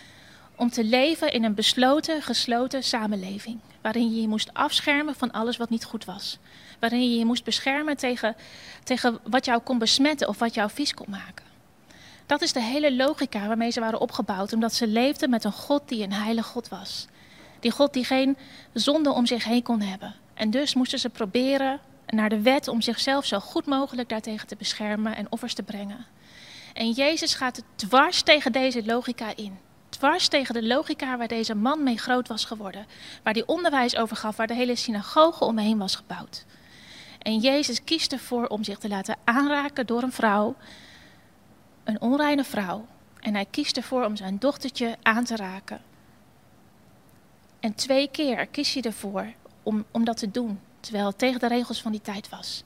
Om 0.58 0.70
te 0.70 0.84
leven 0.84 1.34
in 1.34 1.44
een 1.44 1.54
besloten, 1.54 2.22
gesloten 2.22 2.84
samenleving. 2.84 3.60
Waarin 3.82 4.16
je 4.16 4.22
je 4.22 4.28
moest 4.28 4.54
afschermen 4.54 5.16
van 5.16 5.32
alles 5.32 5.58
wat 5.58 5.70
niet 5.70 5.86
goed 5.86 6.06
was. 6.06 6.38
Waarin 6.80 7.12
je 7.12 7.18
je 7.18 7.26
moest 7.26 7.44
beschermen 7.44 7.98
tegen, 7.98 8.36
tegen 8.84 9.20
wat 9.24 9.46
jou 9.46 9.62
kon 9.62 9.78
besmetten 9.78 10.28
of 10.28 10.40
wat 10.40 10.54
jou 10.54 10.70
vies 10.70 10.94
kon 10.94 11.10
maken. 11.10 11.46
Dat 12.26 12.42
is 12.42 12.54
de 12.54 12.62
hele 12.62 12.96
logica 12.96 13.48
waarmee 13.48 13.72
ze 13.72 13.80
waren 13.80 14.00
opgebouwd, 14.00 14.54
omdat 14.54 14.74
ze 14.74 14.88
leefden 14.88 15.30
met 15.30 15.44
een 15.44 15.52
God 15.52 15.82
die 15.86 16.04
een 16.04 16.14
heilige 16.14 16.50
God 16.50 16.68
was. 16.68 17.08
Die 17.60 17.72
God 17.72 17.94
die 17.94 18.04
geen 18.04 18.38
zonde 18.74 19.12
om 19.12 19.26
zich 19.26 19.44
heen 19.44 19.64
kon 19.64 19.82
hebben. 19.82 20.16
En 20.34 20.50
dus 20.50 20.74
moesten 20.74 21.00
ze 21.00 21.10
proberen 21.10 21.80
naar 22.06 22.30
de 22.30 22.42
wet 22.42 22.68
om 22.68 22.82
zichzelf 22.82 23.26
zo 23.26 23.40
goed 23.40 23.66
mogelijk 23.66 24.10
daartegen 24.10 24.48
te 24.48 24.56
beschermen 24.56 25.16
en 25.16 25.28
offers 25.30 25.54
te 25.54 25.64
brengen. 25.64 26.06
En 26.74 26.92
Jezus 26.92 27.34
gaat 27.34 27.64
dwars 27.76 28.22
tegen 28.22 28.52
deze 28.52 28.86
logica 28.86 29.36
in. 29.36 29.58
Dwars 29.98 30.28
tegen 30.28 30.54
de 30.54 30.64
logica 30.64 31.18
waar 31.18 31.28
deze 31.28 31.56
man 31.56 31.84
mee 31.84 31.98
groot 31.98 32.28
was 32.28 32.46
geworden. 32.46 32.86
Waar 33.24 33.34
hij 33.34 33.46
onderwijs 33.46 33.96
over 33.96 34.16
gaf, 34.16 34.36
waar 34.36 34.48
de 34.48 34.54
hele 34.54 34.76
synagoge 34.76 35.44
omheen 35.44 35.78
was 35.78 35.96
gebouwd. 35.96 36.46
En 37.20 37.40
Jezus 37.40 37.84
kiest 37.84 38.12
ervoor 38.12 38.48
om 38.48 38.64
zich 38.64 38.78
te 38.78 38.88
laten 38.88 39.18
aanraken 39.24 39.86
door 39.86 40.04
een 40.04 40.12
vrouw, 40.12 40.56
een 41.84 42.02
onreine 42.02 42.44
vrouw. 42.44 42.86
En 43.20 43.34
hij 43.34 43.46
kiest 43.46 43.78
ervoor 43.78 44.06
om 44.06 44.16
zijn 44.16 44.40
dochtertje 44.40 44.98
aan 45.02 45.24
te 45.24 45.36
raken. 45.36 45.82
En 47.60 47.76
twee 47.76 48.08
keer 48.12 48.48
kies 48.48 48.74
hij 48.74 48.84
ervoor 48.84 49.34
om, 49.64 49.86
om 49.92 50.06
dat 50.06 50.18
te 50.18 50.32
doen 50.32 50.60
terwijl 50.80 51.06
het 51.06 51.18
tegen 51.18 51.40
de 51.40 51.48
regels 51.48 51.82
van 51.82 51.92
die 51.92 52.02
tijd 52.02 52.30
was. 52.30 52.64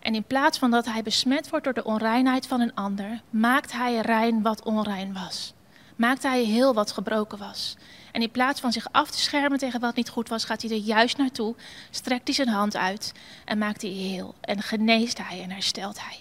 En 0.00 0.14
in 0.14 0.24
plaats 0.24 0.58
van 0.58 0.70
dat 0.70 0.84
hij 0.84 1.02
besmet 1.02 1.50
wordt 1.50 1.64
door 1.64 1.74
de 1.74 1.84
onreinheid 1.84 2.46
van 2.46 2.60
een 2.60 2.74
ander, 2.74 3.20
maakt 3.30 3.72
hij 3.72 4.00
rein 4.00 4.42
wat 4.42 4.62
onrein 4.62 5.12
was. 5.12 5.54
Maakt 6.02 6.22
hij 6.22 6.42
heel 6.42 6.74
wat 6.74 6.92
gebroken 6.92 7.38
was. 7.38 7.76
En 8.12 8.22
in 8.22 8.30
plaats 8.30 8.60
van 8.60 8.72
zich 8.72 8.92
af 8.92 9.10
te 9.10 9.18
schermen 9.18 9.58
tegen 9.58 9.80
wat 9.80 9.94
niet 9.94 10.08
goed 10.08 10.28
was, 10.28 10.44
gaat 10.44 10.62
hij 10.62 10.70
er 10.70 10.76
juist 10.76 11.16
naartoe, 11.16 11.54
strekt 11.90 12.26
hij 12.26 12.34
zijn 12.34 12.48
hand 12.48 12.76
uit 12.76 13.12
en 13.44 13.58
maakt 13.58 13.82
hij 13.82 13.90
heel. 13.90 14.34
En 14.40 14.62
geneest 14.62 15.18
hij 15.18 15.42
en 15.42 15.50
herstelt 15.50 16.00
hij. 16.00 16.18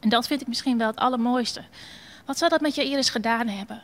En 0.00 0.08
dat 0.08 0.26
vind 0.26 0.40
ik 0.40 0.46
misschien 0.46 0.78
wel 0.78 0.86
het 0.86 0.96
allermooiste. 0.96 1.64
Wat 2.26 2.38
zou 2.38 2.50
dat 2.50 2.60
met 2.60 2.74
Jairus 2.74 3.10
gedaan 3.10 3.48
hebben? 3.48 3.82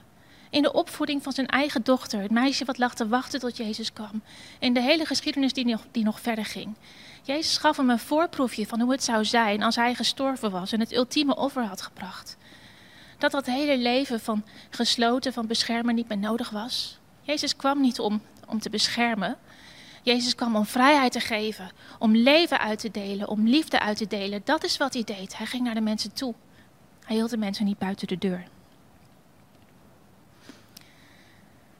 In 0.50 0.62
de 0.62 0.72
opvoeding 0.72 1.22
van 1.22 1.32
zijn 1.32 1.46
eigen 1.46 1.82
dochter, 1.82 2.20
het 2.20 2.30
meisje 2.30 2.64
wat 2.64 2.78
lag 2.78 2.94
te 2.94 3.08
wachten 3.08 3.40
tot 3.40 3.56
Jezus 3.56 3.92
kwam. 3.92 4.22
In 4.58 4.72
de 4.72 4.82
hele 4.82 5.04
geschiedenis 5.04 5.52
die 5.52 5.66
nog, 5.66 5.84
die 5.90 6.04
nog 6.04 6.20
verder 6.20 6.44
ging. 6.44 6.74
Jezus 7.22 7.56
gaf 7.56 7.76
hem 7.76 7.90
een 7.90 7.98
voorproefje 7.98 8.66
van 8.66 8.80
hoe 8.80 8.92
het 8.92 9.04
zou 9.04 9.24
zijn 9.24 9.62
als 9.62 9.76
hij 9.76 9.94
gestorven 9.94 10.50
was 10.50 10.72
en 10.72 10.80
het 10.80 10.92
ultieme 10.92 11.36
offer 11.36 11.64
had 11.64 11.82
gebracht. 11.82 12.36
Dat 13.18 13.30
dat 13.30 13.46
hele 13.46 13.78
leven 13.78 14.20
van 14.20 14.44
gesloten, 14.70 15.32
van 15.32 15.46
beschermen 15.46 15.94
niet 15.94 16.08
meer 16.08 16.18
nodig 16.18 16.50
was. 16.50 16.98
Jezus 17.22 17.56
kwam 17.56 17.80
niet 17.80 17.98
om, 17.98 18.22
om 18.46 18.60
te 18.60 18.70
beschermen. 18.70 19.36
Jezus 20.02 20.34
kwam 20.34 20.56
om 20.56 20.66
vrijheid 20.66 21.12
te 21.12 21.20
geven, 21.20 21.70
om 21.98 22.16
leven 22.16 22.60
uit 22.60 22.78
te 22.78 22.90
delen, 22.90 23.28
om 23.28 23.48
liefde 23.48 23.80
uit 23.80 23.96
te 23.96 24.06
delen. 24.06 24.40
Dat 24.44 24.64
is 24.64 24.76
wat 24.76 24.94
hij 24.94 25.04
deed. 25.04 25.36
Hij 25.36 25.46
ging 25.46 25.64
naar 25.64 25.74
de 25.74 25.80
mensen 25.80 26.12
toe. 26.12 26.34
Hij 27.04 27.16
hield 27.16 27.30
de 27.30 27.36
mensen 27.36 27.64
niet 27.64 27.78
buiten 27.78 28.06
de 28.06 28.18
deur. 28.18 28.44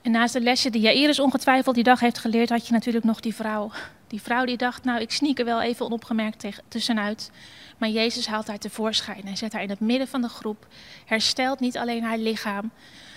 En 0.03 0.11
naast 0.11 0.33
de 0.33 0.41
lesje 0.41 0.71
die 0.71 0.81
Jairus 0.81 1.19
ongetwijfeld 1.19 1.75
die 1.75 1.85
dag 1.85 2.01
heeft 2.01 2.19
geleerd, 2.19 2.49
had 2.49 2.67
je 2.67 2.73
natuurlijk 2.73 3.05
nog 3.05 3.21
die 3.21 3.35
vrouw. 3.35 3.71
Die 4.09 4.23
vrouw 4.23 4.45
die 4.45 4.57
dacht, 4.57 4.85
nou 4.85 5.01
ik 5.01 5.11
sneak 5.11 5.39
er 5.39 5.45
wel 5.45 5.63
even 5.63 5.87
onopgemerkt 5.87 6.45
tussenuit. 6.69 7.31
Maar 7.79 7.89
Jezus 7.89 8.27
haalt 8.27 8.47
haar 8.47 8.59
tevoorschijn 8.59 9.25
en 9.25 9.37
zet 9.37 9.53
haar 9.53 9.63
in 9.63 9.71
het 9.71 9.81
midden 9.81 10.09
van 10.09 10.21
de 10.21 10.29
groep. 10.29 10.67
Herstelt 11.05 11.61
niet 11.61 11.79
alleen 11.79 12.03
haar 12.03 12.19
lichaam, 12.19 12.71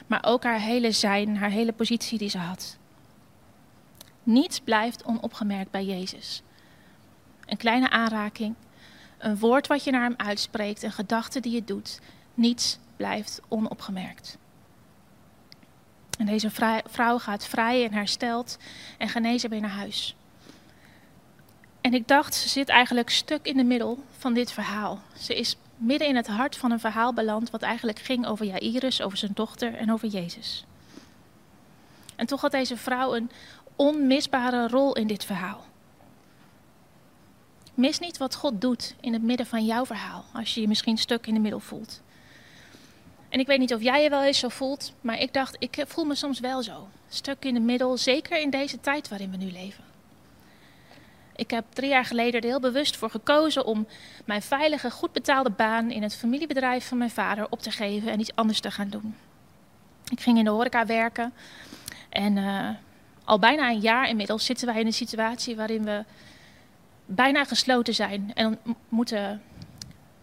maar 0.08 0.24
ook 0.26 0.44
haar 0.44 0.60
hele 0.60 0.92
zijn, 0.92 1.38
haar 1.38 1.50
hele 1.50 1.72
positie 1.74 2.18
die 2.18 2.30
ze 2.30 2.38
had. 2.38 2.78
Niets 4.24 4.60
blijft 4.60 5.04
onopgemerkt 5.04 5.72
bij 5.72 5.86
Jezus. 5.86 6.42
Een 7.46 7.58
kleine 7.58 7.90
aanraking, 7.90 8.56
een 9.18 9.38
woord 9.38 9.68
wat 9.68 9.84
je 9.84 9.92
naar 9.92 10.04
hem 10.04 10.14
uitspreekt, 10.18 10.84
een 10.84 10.92
gedachte 10.92 11.40
die 11.40 11.52
je 11.52 11.64
doet. 11.64 12.00
Niets 12.34 12.80
blijft 12.96 13.42
onopgemerkt. 13.48 14.38
En 16.18 16.26
deze 16.26 16.50
vrouw 16.86 17.18
gaat 17.18 17.46
vrij 17.46 17.86
en 17.86 17.94
hersteld 17.94 18.58
en 18.98 19.10
genezen 19.10 19.50
weer 19.50 19.62
naar 19.62 19.70
huis. 19.70 20.16
En 21.82 21.94
ik 21.94 22.08
dacht, 22.08 22.36
ze 22.36 22.50
zit 22.50 22.70
eigenlijk 22.70 23.10
stuk 23.10 23.46
in 23.46 23.58
de 23.58 23.64
middel 23.64 24.00
van 24.18 24.34
dit 24.34 24.52
verhaal. 24.52 25.00
Ze 25.18 25.36
is 25.36 25.56
midden 25.78 26.08
in 26.08 26.16
het 26.16 26.28
hart 26.28 26.58
van 26.58 26.72
een 26.72 26.80
verhaal 26.80 27.14
beland 27.14 27.50
wat 27.50 27.62
eigenlijk 27.62 28.00
ging 28.00 28.26
over 28.26 28.46
Jairus, 28.46 29.02
over 29.02 29.18
zijn 29.18 29.32
dochter 29.34 29.74
en 29.76 29.92
over 29.92 30.08
Jezus. 30.08 30.66
En 32.16 32.26
toch 32.26 32.42
had 32.42 32.52
deze 32.52 32.78
vrouw 32.78 33.16
een 33.16 33.32
onmisbare 33.76 34.68
rol 34.68 34.96
in 34.96 35.08
dit 35.08 35.26
verhaal. 35.26 35.66
Mis 37.74 38.00
niet 38.00 38.18
wat 38.18 38.36
God 38.36 38.62
doet 38.62 38.96
in 39.00 39.14
het 39.14 39.22
midden 39.22 39.46
van 39.46 39.66
jouw 39.66 39.86
verhaal, 39.86 40.26
als 40.34 40.54
je 40.54 40.62
je 40.62 40.68
misschien 40.68 40.98
stuk 40.98 41.28
in 41.28 41.34
de 41.34 41.40
middel 41.40 41.60
voelt. 41.60 42.02
En 43.30 43.40
ik 43.40 43.48
weet 43.48 43.60
niet 43.60 43.74
of 43.74 43.82
jij 43.82 44.04
je 44.04 44.10
wel 44.10 44.24
eens 44.24 44.40
zo 44.40 44.50
voelt, 44.50 44.94
maar 45.02 45.20
ik 45.20 45.34
dacht, 45.34 45.56
ik 45.60 45.84
voel 45.88 46.06
me 46.06 46.16
soms 46.16 46.40
wel 46.40 46.64
zo. 46.64 46.88
Stuk 47.10 47.46
in 47.46 47.54
de 47.54 47.60
middel, 47.60 47.98
zeker 47.98 48.42
in 48.42 48.50
deze 48.50 48.80
tijd 48.80 49.10
waarin 49.10 49.32
we 49.32 49.38
nu 49.38 49.52
leven. 49.52 49.91
Ik 51.42 51.52
heb 51.52 51.66
drie 51.74 51.90
jaar 51.90 52.06
geleden 52.06 52.42
er 52.42 52.48
heel 52.48 52.60
bewust 52.60 52.98
voor 52.98 53.10
gekozen 53.10 53.66
om 53.66 53.88
mijn 54.26 54.42
veilige, 54.42 54.92
goed 54.92 55.12
betaalde 55.12 55.50
baan 55.50 55.92
in 55.92 56.04
het 56.04 56.16
familiebedrijf 56.16 56.88
van 56.88 56.98
mijn 56.98 57.10
vader 57.10 57.48
op 57.50 57.60
te 57.62 57.72
geven 57.72 58.12
en 58.12 58.20
iets 58.20 58.36
anders 58.36 58.60
te 58.60 58.72
gaan 58.72 58.90
doen. 58.90 59.16
Ik 60.12 60.20
ging 60.20 60.38
in 60.38 60.44
de 60.44 60.50
horeca 60.50 60.86
werken 60.86 61.34
en 62.10 62.38
uh, 62.38 62.70
al 63.24 63.40
bijna 63.40 63.70
een 63.70 63.80
jaar 63.80 64.10
inmiddels 64.10 64.46
zitten 64.46 64.68
wij 64.68 64.80
in 64.80 64.86
een 64.86 64.94
situatie 64.94 65.56
waarin 65.56 65.84
we 65.84 66.04
bijna 67.06 67.44
gesloten 67.44 67.94
zijn 67.94 68.32
en 68.34 68.60
moeten, 68.90 69.42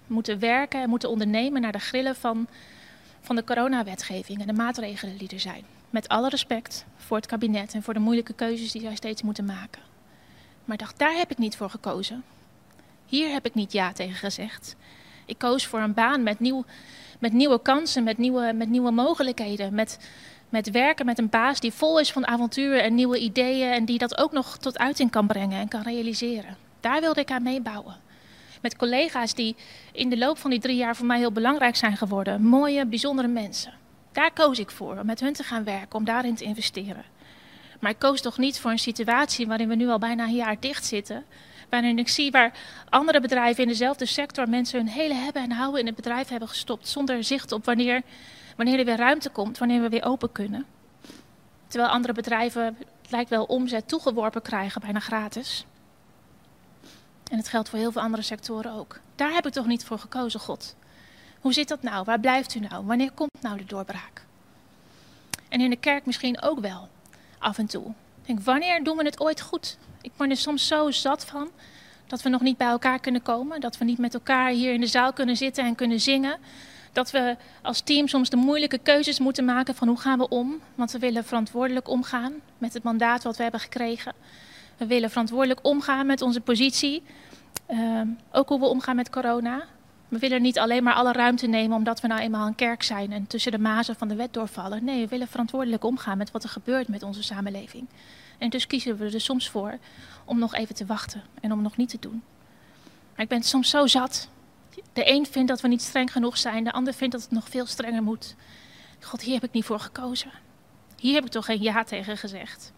moeten 0.07 0.39
werken 0.39 0.83
en 0.83 0.89
moeten 0.89 1.11
ondernemen 1.11 1.61
naar 1.61 1.73
de 1.73 1.79
grillen 1.79 2.17
van 2.17 2.49
van 3.21 3.37
de 3.37 3.45
coronawetgeving 3.45 4.41
en 4.41 4.47
de 4.47 4.53
maatregelen 4.53 5.19
die 5.19 5.29
er 5.29 5.41
zijn. 5.41 5.65
Met 5.91 6.09
alle 6.09 6.29
respect 6.29 6.85
voor 6.97 7.17
het 7.17 7.27
kabinet 7.27 7.75
en 7.75 7.83
voor 7.83 7.95
de 7.95 8.01
moeilijke 8.01 8.33
keuzes 8.33 8.73
die 8.73 8.83
zij 8.83 8.95
steeds 8.95 9.23
moeten 9.23 9.45
maken. 9.45 9.88
Maar 10.69 10.77
dacht, 10.77 10.99
daar 10.99 11.17
heb 11.17 11.31
ik 11.31 11.39
niet 11.39 11.57
voor 11.57 11.71
gekozen. 11.71 12.25
Hier 13.07 13.33
heb 13.33 13.47
ik 13.47 13.55
niet 13.55 13.73
ja 13.73 13.93
tegen 13.93 14.15
gezegd. 14.15 14.77
Ik 15.25 15.39
koos 15.39 15.67
voor 15.67 15.81
een 15.81 15.95
baan 15.95 16.23
met, 16.23 16.41
nieuw, 16.41 16.65
met 17.19 17.33
nieuwe 17.33 17.63
kansen, 17.63 18.05
met 18.05 18.19
nieuwe, 18.19 18.53
met 18.53 18.69
nieuwe 18.69 18.91
mogelijkheden. 18.91 19.75
Met, 19.75 19.99
met 20.49 20.71
werken 20.71 21.07
met 21.07 21.19
een 21.19 21.29
baas 21.29 21.61
die 21.61 21.73
vol 21.73 22.01
is 22.01 22.13
van 22.13 22.27
avonturen 22.27 22.83
en 22.83 22.95
nieuwe 22.95 23.19
ideeën. 23.19 23.73
En 23.73 23.85
die 23.85 23.99
dat 23.99 24.19
ook 24.19 24.33
nog 24.33 24.59
tot 24.59 24.79
uiting 24.79 25.11
kan 25.11 25.27
brengen 25.27 25.61
en 25.61 25.69
kan 25.69 25.83
realiseren. 25.83 26.57
Daar 26.81 27.01
wilde 27.01 27.21
ik 27.21 27.31
aan 27.31 27.43
meebouwen 27.43 27.97
met 28.61 28.77
collega's 28.77 29.35
die 29.35 29.57
in 29.93 30.09
de 30.09 30.19
loop 30.19 30.39
van 30.39 30.51
die 30.51 30.61
drie 30.61 30.77
jaar 30.77 30.97
voor 30.97 31.07
mij 31.07 31.19
heel 31.19 31.33
belangrijk 31.33 31.77
zijn 31.77 31.97
geworden. 31.97 32.43
Mooie, 32.43 32.87
bijzondere 32.87 33.29
mensen. 33.29 33.73
Daar 34.13 34.33
koos 34.33 34.59
ik 34.59 34.71
voor, 34.71 34.99
om 34.99 35.07
met 35.07 35.21
hun 35.21 35.33
te 35.33 35.43
gaan 35.43 35.65
werken, 35.65 35.99
om 35.99 36.05
daarin 36.05 36.35
te 36.35 36.45
investeren. 36.45 37.05
Maar 37.79 37.91
ik 37.91 37.99
koos 37.99 38.21
toch 38.21 38.39
niet 38.39 38.61
voor 38.61 38.71
een 38.71 38.79
situatie 38.79 39.47
waarin 39.47 39.69
we 39.69 39.75
nu 39.75 39.89
al 39.89 39.99
bijna 39.99 40.25
een 40.25 40.35
jaar 40.35 40.61
dicht 40.61 40.85
zitten. 40.85 41.25
Waarin 41.69 41.99
ik 41.99 42.09
zie 42.09 42.31
waar 42.31 42.53
andere 42.89 43.21
bedrijven 43.21 43.63
in 43.63 43.69
dezelfde 43.69 44.07
sector 44.07 44.49
mensen 44.49 44.79
hun 44.79 44.89
hele 44.89 45.15
hebben 45.15 45.43
en 45.43 45.51
houden 45.51 45.81
in 45.81 45.87
het 45.87 45.97
bedrijf 45.97 46.29
hebben 46.29 46.49
gestopt. 46.49 46.89
Zonder 46.89 47.25
zicht 47.25 47.53
op 47.53 47.65
wanneer, 47.65 48.03
wanneer 48.57 48.79
er 48.79 48.85
weer 48.85 48.97
ruimte 48.97 49.31
komt, 49.31 49.59
wanneer 49.59 49.81
we 49.81 49.89
weer 49.89 50.05
open 50.05 50.33
kunnen. 50.33 50.67
Terwijl 51.67 51.93
andere 51.93 52.13
bedrijven, 52.13 52.65
het 53.03 53.11
lijkt 53.11 53.31
wel, 53.31 53.45
omzet 53.45 53.89
toegeworpen 53.89 54.43
krijgen, 54.43 54.81
bijna 54.81 55.01
gratis. 55.01 55.67
En 57.31 57.37
het 57.37 57.49
geldt 57.49 57.69
voor 57.69 57.79
heel 57.79 57.93
veel 57.93 58.03
andere 58.03 58.23
sectoren 58.23 58.73
ook. 58.73 59.01
Daar 59.15 59.33
heb 59.33 59.47
ik 59.47 59.53
toch 59.53 59.67
niet 59.67 59.85
voor 59.85 59.99
gekozen, 59.99 60.41
God. 60.41 60.77
Hoe 61.41 61.53
zit 61.53 61.69
dat 61.69 61.83
nou? 61.83 62.05
Waar 62.05 62.21
blijft 62.21 62.55
u 62.55 62.61
nou? 62.61 62.85
Wanneer 62.87 63.11
komt 63.11 63.31
nou 63.41 63.57
de 63.59 63.65
doorbraak? 63.65 64.27
En 65.49 65.61
in 65.61 65.71
de 65.71 65.77
kerk 65.77 66.07
misschien 66.07 66.43
ook 66.43 66.61
wel, 66.61 66.89
af 67.39 67.59
en 67.59 67.67
toe. 67.67 67.87
Ik 67.87 68.27
denk, 68.27 68.41
wanneer 68.41 68.85
doen 68.85 68.97
we 68.97 69.05
het 69.05 69.21
ooit 69.21 69.41
goed? 69.41 69.77
Ik 70.01 70.11
word 70.17 70.31
er 70.31 70.37
soms 70.37 70.67
zo 70.67 70.91
zat 70.91 71.25
van 71.25 71.51
dat 72.07 72.23
we 72.23 72.29
nog 72.29 72.41
niet 72.41 72.57
bij 72.57 72.69
elkaar 72.69 72.99
kunnen 72.99 73.23
komen. 73.23 73.61
Dat 73.61 73.79
we 73.79 73.85
niet 73.85 73.99
met 73.99 74.15
elkaar 74.15 74.51
hier 74.51 74.73
in 74.73 74.81
de 74.81 74.87
zaal 74.87 75.13
kunnen 75.13 75.37
zitten 75.37 75.65
en 75.65 75.75
kunnen 75.75 76.01
zingen. 76.01 76.37
Dat 76.93 77.11
we 77.11 77.37
als 77.63 77.81
team 77.81 78.09
soms 78.09 78.31
de 78.31 78.37
moeilijke 78.37 78.79
keuzes 78.79 79.19
moeten 79.19 79.45
maken 79.45 79.75
van 79.75 79.89
hoe 79.89 80.01
gaan 80.01 80.19
we 80.19 80.29
om. 80.29 80.61
Want 80.75 80.93
we 80.93 80.99
willen 80.99 81.25
verantwoordelijk 81.25 81.89
omgaan 81.89 82.33
met 82.59 82.75
het 82.75 82.83
mandaat 82.83 83.23
wat 83.23 83.37
we 83.37 83.43
hebben 83.43 83.61
gekregen. 83.61 84.13
We 84.77 84.87
willen 84.87 85.11
verantwoordelijk 85.11 85.61
omgaan 85.63 86.07
met 86.07 86.23
onze 86.23 86.41
positie. 86.41 87.03
Uh, 87.71 88.01
ook 88.33 88.49
hoe 88.49 88.61
we 88.61 88.67
omgaan 88.67 88.97
met 88.97 89.11
corona. 89.11 89.65
We 90.09 90.19
willen 90.19 90.43
niet 90.43 90.59
alleen 90.59 90.83
maar 90.83 90.95
alle 90.95 91.13
ruimte 91.13 91.47
nemen 91.47 91.77
omdat 91.77 92.01
we 92.01 92.07
nou 92.07 92.21
eenmaal 92.21 92.47
een 92.47 92.55
kerk 92.55 92.83
zijn 92.83 93.13
en 93.13 93.27
tussen 93.27 93.53
de 93.53 93.59
mazen 93.59 93.97
van 93.97 94.09
de 94.09 94.15
wet 94.15 94.33
doorvallen. 94.33 94.85
Nee, 94.85 95.01
we 95.01 95.09
willen 95.09 95.29
verantwoordelijk 95.29 95.85
omgaan 95.85 96.19
met 96.19 96.31
wat 96.31 96.43
er 96.43 96.49
gebeurt 96.49 96.89
met 96.89 97.03
onze 97.03 97.23
samenleving. 97.23 97.87
En 98.39 98.51
dus 98.51 98.67
kiezen 98.67 98.97
we 98.97 99.05
er 99.05 99.21
soms 99.21 99.49
voor 99.49 99.79
om 100.25 100.39
nog 100.39 100.55
even 100.55 100.75
te 100.75 100.87
wachten 100.87 101.23
en 101.41 101.53
om 101.53 101.63
nog 101.63 101.77
niet 101.77 101.89
te 101.89 101.99
doen. 102.01 102.23
Ik 103.17 103.29
ben 103.29 103.43
soms 103.43 103.71
zo 103.71 103.87
zat. 103.87 104.29
De 104.93 105.11
een 105.11 105.27
vindt 105.27 105.49
dat 105.49 105.61
we 105.61 105.69
niet 105.69 105.83
streng 105.83 106.13
genoeg 106.13 106.39
zijn, 106.39 106.65
de 106.65 106.73
ander 106.73 106.95
vindt 106.95 107.15
dat 107.15 107.23
het 107.23 107.31
nog 107.31 107.49
veel 107.49 107.67
strenger 107.67 108.03
moet. 108.03 108.35
God, 109.01 109.23
hier 109.23 109.35
heb 109.35 109.45
ik 109.45 109.53
niet 109.53 109.65
voor 109.65 109.81
gekozen. 109.81 110.31
Hier 111.01 111.15
heb 111.15 111.25
ik 111.25 111.31
toch 111.31 111.45
geen 111.45 111.63
ja 111.63 111.85
tegen 111.85 112.17
gezegd. 112.17 112.73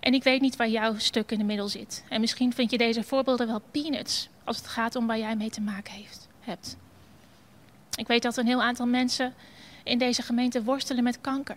En 0.00 0.14
ik 0.14 0.22
weet 0.22 0.40
niet 0.40 0.56
waar 0.56 0.68
jouw 0.68 0.98
stuk 0.98 1.30
in 1.30 1.38
de 1.38 1.44
middel 1.44 1.68
zit. 1.68 2.04
En 2.08 2.20
misschien 2.20 2.52
vind 2.52 2.70
je 2.70 2.78
deze 2.78 3.02
voorbeelden 3.02 3.46
wel 3.46 3.62
peanuts 3.70 4.28
als 4.46 4.56
het 4.56 4.66
gaat 4.66 4.96
om 4.96 5.06
waar 5.06 5.18
jij 5.18 5.36
mee 5.36 5.50
te 5.50 5.60
maken 5.60 5.92
heeft, 5.92 6.28
hebt. 6.40 6.76
Ik 7.94 8.06
weet 8.06 8.22
dat 8.22 8.36
een 8.36 8.46
heel 8.46 8.62
aantal 8.62 8.86
mensen 8.86 9.34
in 9.84 9.98
deze 9.98 10.22
gemeente 10.22 10.62
worstelen 10.62 11.04
met 11.04 11.20
kanker, 11.20 11.56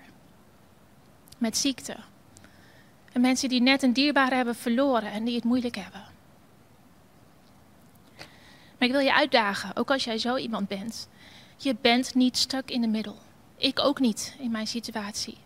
met 1.37 1.57
ziekte. 1.57 1.95
En 3.11 3.21
mensen 3.21 3.49
die 3.49 3.61
net 3.61 3.83
een 3.83 3.93
dierbare 3.93 4.35
hebben 4.35 4.55
verloren 4.55 5.11
en 5.11 5.23
die 5.23 5.35
het 5.35 5.43
moeilijk 5.43 5.75
hebben. 5.75 6.03
Maar 8.77 8.87
ik 8.87 8.91
wil 8.91 8.99
je 8.99 9.13
uitdagen, 9.13 9.75
ook 9.75 9.91
als 9.91 10.03
jij 10.03 10.17
zo 10.17 10.35
iemand 10.35 10.67
bent. 10.67 11.09
Je 11.57 11.75
bent 11.81 12.15
niet 12.15 12.37
stuk 12.37 12.71
in 12.71 12.81
de 12.81 12.87
middel. 12.87 13.17
Ik 13.57 13.79
ook 13.79 13.99
niet 13.99 14.35
in 14.39 14.51
mijn 14.51 14.67
situatie. 14.67 15.37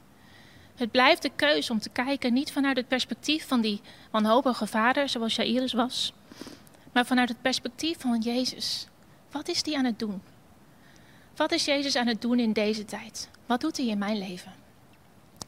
Het 0.75 0.91
blijft 0.91 1.21
de 1.21 1.31
keuze 1.35 1.71
om 1.71 1.79
te 1.79 1.89
kijken 1.89 2.33
niet 2.33 2.51
vanuit 2.51 2.77
het 2.77 2.87
perspectief 2.87 3.47
van 3.47 3.61
die 3.61 3.81
wanhopige 4.11 4.67
vader, 4.67 5.09
zoals 5.09 5.35
Jairus 5.35 5.73
was, 5.73 6.13
maar 6.93 7.05
vanuit 7.05 7.29
het 7.29 7.41
perspectief 7.41 7.99
van 7.99 8.19
Jezus. 8.19 8.87
Wat 9.31 9.47
is 9.47 9.63
die 9.63 9.77
aan 9.77 9.85
het 9.85 9.99
doen? 9.99 10.21
Wat 11.35 11.51
is 11.51 11.65
Jezus 11.65 11.95
aan 11.95 12.07
het 12.07 12.21
doen 12.21 12.39
in 12.39 12.53
deze 12.53 12.85
tijd? 12.85 13.29
Wat 13.45 13.61
doet 13.61 13.77
hij 13.77 13.85
in 13.85 13.97
mijn 13.97 14.17
leven? 14.17 14.51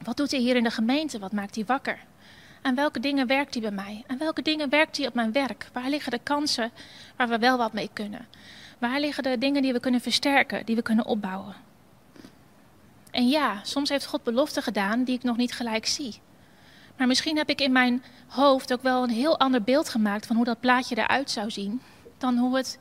Wat 0.02 0.16
doet 0.16 0.30
hij 0.30 0.40
hier 0.40 0.56
in 0.56 0.62
de 0.62 0.70
gemeente? 0.70 1.18
Wat 1.18 1.32
maakt 1.32 1.54
hij 1.54 1.64
wakker? 1.64 1.98
Aan 2.62 2.74
welke 2.74 3.00
dingen 3.00 3.26
werkt 3.26 3.54
hij 3.54 3.62
bij 3.62 3.70
mij? 3.70 4.04
Aan 4.06 4.18
welke 4.18 4.42
dingen 4.42 4.68
werkt 4.68 4.96
hij 4.96 5.06
op 5.06 5.14
mijn 5.14 5.32
werk? 5.32 5.68
Waar 5.72 5.88
liggen 5.88 6.10
de 6.10 6.20
kansen 6.22 6.70
waar 7.16 7.28
we 7.28 7.38
wel 7.38 7.56
wat 7.56 7.72
mee 7.72 7.90
kunnen? 7.92 8.26
Waar 8.78 9.00
liggen 9.00 9.22
de 9.22 9.38
dingen 9.38 9.62
die 9.62 9.72
we 9.72 9.80
kunnen 9.80 10.00
versterken, 10.00 10.66
die 10.66 10.76
we 10.76 10.82
kunnen 10.82 11.06
opbouwen? 11.06 11.54
En 13.10 13.28
ja, 13.28 13.60
soms 13.62 13.88
heeft 13.88 14.06
God 14.06 14.22
beloften 14.22 14.62
gedaan 14.62 15.04
die 15.04 15.16
ik 15.16 15.22
nog 15.22 15.36
niet 15.36 15.52
gelijk 15.52 15.86
zie. 15.86 16.20
Maar 16.96 17.06
misschien 17.06 17.36
heb 17.36 17.48
ik 17.48 17.60
in 17.60 17.72
mijn 17.72 18.02
hoofd 18.26 18.72
ook 18.72 18.82
wel 18.82 19.02
een 19.02 19.10
heel 19.10 19.38
ander 19.38 19.62
beeld 19.62 19.88
gemaakt 19.88 20.26
van 20.26 20.36
hoe 20.36 20.44
dat 20.44 20.60
plaatje 20.60 20.96
eruit 20.96 21.30
zou 21.30 21.50
zien, 21.50 21.80
dan 22.18 22.36
hoe 22.36 22.56
het 22.56 22.78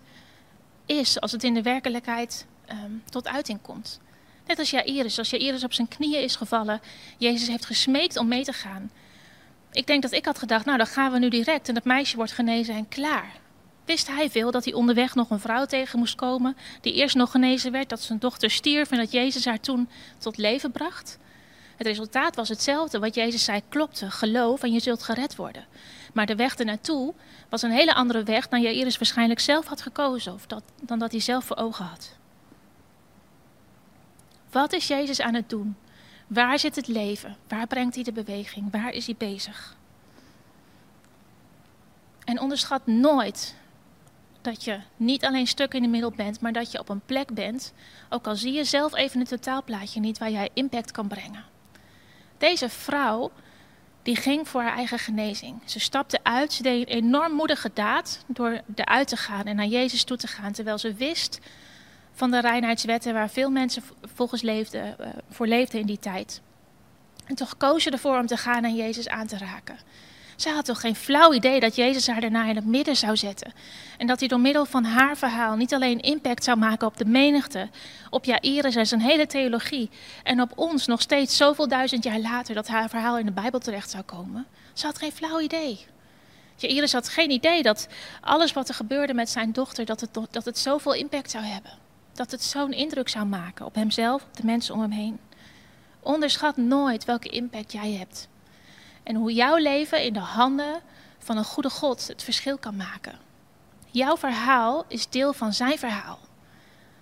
is 0.86 1.19
als 1.19 1.32
het 1.32 1.43
in 1.43 1.54
de 1.54 1.62
werkelijkheid 1.62 2.45
um, 2.71 3.04
tot 3.10 3.28
uiting 3.28 3.62
komt. 3.62 3.99
Net 4.45 4.60
als 4.60 4.69
Jairus, 4.69 5.17
als 5.17 5.30
Jairus 5.30 5.63
op 5.63 5.73
zijn 5.73 5.88
knieën 5.88 6.21
is 6.21 6.36
gevallen, 6.36 6.82
Jezus 7.17 7.47
heeft 7.47 7.65
gesmeekt 7.65 8.17
om 8.17 8.28
mee 8.28 8.43
te 8.43 8.54
gaan. 8.54 8.91
Ik 9.71 9.88
denk 9.88 10.01
dat 10.01 10.12
ik 10.12 10.25
had 10.25 10.39
gedacht, 10.39 10.65
nou 10.65 10.78
dan 10.78 10.88
gaan 10.88 11.12
we 11.12 11.19
nu 11.19 11.30
direct 11.30 11.69
en 11.69 11.75
het 11.75 11.84
meisje 11.84 12.15
wordt 12.15 12.32
genezen 12.32 12.75
en 12.75 12.88
klaar. 12.88 13.32
Wist 13.86 14.08
hij 14.08 14.30
veel 14.30 14.51
dat 14.51 14.63
hij 14.63 14.73
onderweg 14.73 15.15
nog 15.15 15.30
een 15.30 15.39
vrouw 15.39 15.65
tegen 15.65 15.99
moest 15.99 16.15
komen, 16.15 16.58
die 16.82 16.93
eerst 16.93 17.15
nog 17.15 17.32
genezen 17.32 17.71
werd, 17.71 17.89
dat 17.89 18.01
zijn 18.01 18.19
dochter 18.19 18.51
stierf 18.51 18.91
en 18.91 18.97
dat 18.97 19.12
Jezus 19.12 19.45
haar 19.45 19.60
toen 19.60 19.89
tot 20.17 20.38
leven 20.38 20.71
bracht? 20.71 21.17
Het 21.75 21.88
resultaat 21.88 22.35
was 22.35 22.49
hetzelfde. 22.49 22.99
Wat 22.99 23.15
Jezus 23.15 23.43
zei 23.43 23.61
klopte. 23.69 24.11
Geloof 24.11 24.63
en 24.63 24.71
je 24.73 24.79
zult 24.79 25.03
gered 25.03 25.35
worden. 25.35 25.65
Maar 26.13 26.25
de 26.25 26.35
weg 26.35 26.55
ernaartoe 26.55 27.13
was 27.49 27.61
een 27.61 27.71
hele 27.71 27.93
andere 27.93 28.23
weg 28.23 28.47
dan 28.47 28.61
Jairus 28.61 28.97
waarschijnlijk 28.97 29.39
zelf 29.39 29.65
had 29.65 29.81
gekozen. 29.81 30.33
Of 30.33 30.45
dat, 30.45 30.63
dan 30.81 30.99
dat 30.99 31.11
hij 31.11 31.21
zelf 31.21 31.45
voor 31.45 31.57
ogen 31.57 31.85
had. 31.85 32.15
Wat 34.51 34.73
is 34.73 34.88
Jezus 34.88 35.21
aan 35.21 35.33
het 35.33 35.49
doen? 35.49 35.75
Waar 36.27 36.59
zit 36.59 36.75
het 36.75 36.88
leven? 36.88 37.38
Waar 37.47 37.67
brengt 37.67 37.95
hij 37.95 38.03
de 38.03 38.11
beweging? 38.11 38.71
Waar 38.71 38.91
is 38.91 39.05
hij 39.05 39.15
bezig? 39.17 39.75
En 42.23 42.39
onderschat 42.39 42.88
nooit 42.88 43.55
dat 44.41 44.63
je 44.63 44.79
niet 44.97 45.25
alleen 45.25 45.47
stuk 45.47 45.73
in 45.73 45.81
de 45.81 45.88
middel 45.88 46.11
bent, 46.11 46.39
maar 46.39 46.53
dat 46.53 46.71
je 46.71 46.79
op 46.79 46.89
een 46.89 47.01
plek 47.05 47.33
bent, 47.33 47.73
ook 48.09 48.27
al 48.27 48.35
zie 48.35 48.53
je 48.53 48.63
zelf 48.63 48.95
even 48.95 49.19
het 49.19 49.29
totaalplaatje 49.29 49.99
niet, 49.99 50.17
waar 50.17 50.31
jij 50.31 50.49
impact 50.53 50.91
kan 50.91 51.07
brengen. 51.07 51.43
Deze 52.37 52.69
vrouw, 52.69 53.31
die 54.03 54.15
ging 54.15 54.47
voor 54.47 54.61
haar 54.61 54.75
eigen 54.75 54.99
genezing. 54.99 55.61
Ze 55.65 55.79
stapte 55.79 56.19
uit, 56.23 56.53
ze 56.53 56.63
deed 56.63 56.89
een 56.89 56.95
enorm 56.95 57.33
moedige 57.33 57.71
daad 57.73 58.23
door 58.27 58.61
eruit 58.75 59.07
te 59.07 59.17
gaan 59.17 59.45
en 59.45 59.55
naar 59.55 59.65
Jezus 59.65 60.03
toe 60.03 60.17
te 60.17 60.27
gaan, 60.27 60.51
terwijl 60.51 60.77
ze 60.77 60.93
wist 60.93 61.39
van 62.11 62.31
de 62.31 62.41
reinheidswetten 62.41 63.13
waar 63.13 63.29
veel 63.29 63.49
mensen 63.49 63.83
volgens 64.01 64.41
leefden, 64.41 64.95
uh, 64.99 65.07
voor 65.29 65.47
leefden 65.47 65.79
in 65.79 65.85
die 65.85 65.99
tijd. 65.99 66.41
En 67.25 67.35
toch 67.35 67.57
koos 67.57 67.83
ze 67.83 67.89
ervoor 67.89 68.19
om 68.19 68.25
te 68.25 68.37
gaan 68.37 68.63
en 68.63 68.75
Jezus 68.75 69.09
aan 69.09 69.27
te 69.27 69.37
raken. 69.37 69.77
Zij 70.35 70.51
had 70.51 70.65
toch 70.65 70.79
geen 70.79 70.95
flauw 70.95 71.33
idee 71.33 71.59
dat 71.59 71.75
Jezus 71.75 72.07
haar 72.07 72.21
daarna 72.21 72.45
in 72.45 72.55
het 72.55 72.65
midden 72.65 72.95
zou 72.95 73.17
zetten. 73.17 73.53
En 73.97 74.07
dat 74.07 74.19
hij 74.19 74.27
door 74.27 74.39
middel 74.39 74.65
van 74.65 74.83
haar 74.83 75.17
verhaal 75.17 75.55
niet 75.55 75.73
alleen 75.73 75.99
impact 75.99 76.43
zou 76.43 76.57
maken 76.57 76.87
op 76.87 76.97
de 76.97 77.05
menigte, 77.05 77.69
op 78.09 78.25
Jairus 78.25 78.75
en 78.75 78.87
zijn 78.87 79.01
hele 79.01 79.27
theologie, 79.27 79.89
en 80.23 80.41
op 80.41 80.51
ons 80.55 80.85
nog 80.85 81.01
steeds 81.01 81.37
zoveel 81.37 81.67
duizend 81.67 82.03
jaar 82.03 82.19
later 82.19 82.55
dat 82.55 82.67
haar 82.67 82.89
verhaal 82.89 83.17
in 83.17 83.25
de 83.25 83.31
Bijbel 83.31 83.59
terecht 83.59 83.89
zou 83.89 84.03
komen. 84.03 84.45
Ze 84.73 84.85
had 84.85 84.97
geen 84.97 85.11
flauw 85.11 85.39
idee. 85.39 85.85
Jairus 86.55 86.93
had 86.93 87.09
geen 87.09 87.31
idee 87.31 87.63
dat 87.63 87.87
alles 88.21 88.53
wat 88.53 88.69
er 88.69 88.75
gebeurde 88.75 89.13
met 89.13 89.29
zijn 89.29 89.51
dochter, 89.51 89.85
dat 89.85 90.01
het, 90.01 90.13
dat 90.31 90.45
het 90.45 90.57
zoveel 90.57 90.93
impact 90.93 91.31
zou 91.31 91.43
hebben. 91.43 91.71
Dat 92.13 92.31
het 92.31 92.43
zo'n 92.43 92.71
indruk 92.71 93.09
zou 93.09 93.25
maken 93.25 93.65
op 93.65 93.75
hemzelf, 93.75 94.23
op 94.23 94.37
de 94.37 94.45
mensen 94.45 94.73
om 94.73 94.81
hem 94.81 94.91
heen. 94.91 95.19
Onderschat 95.99 96.57
nooit 96.57 97.05
welke 97.05 97.29
impact 97.29 97.71
jij 97.71 97.91
hebt. 97.91 98.27
En 99.05 99.15
hoe 99.15 99.33
jouw 99.33 99.55
leven 99.55 100.03
in 100.03 100.13
de 100.13 100.19
handen 100.19 100.81
van 101.17 101.37
een 101.37 101.43
goede 101.43 101.69
God 101.69 102.07
het 102.07 102.23
verschil 102.23 102.57
kan 102.57 102.75
maken. 102.75 103.19
Jouw 103.91 104.17
verhaal 104.17 104.85
is 104.87 105.09
deel 105.09 105.33
van 105.33 105.53
zijn 105.53 105.77
verhaal. 105.77 106.19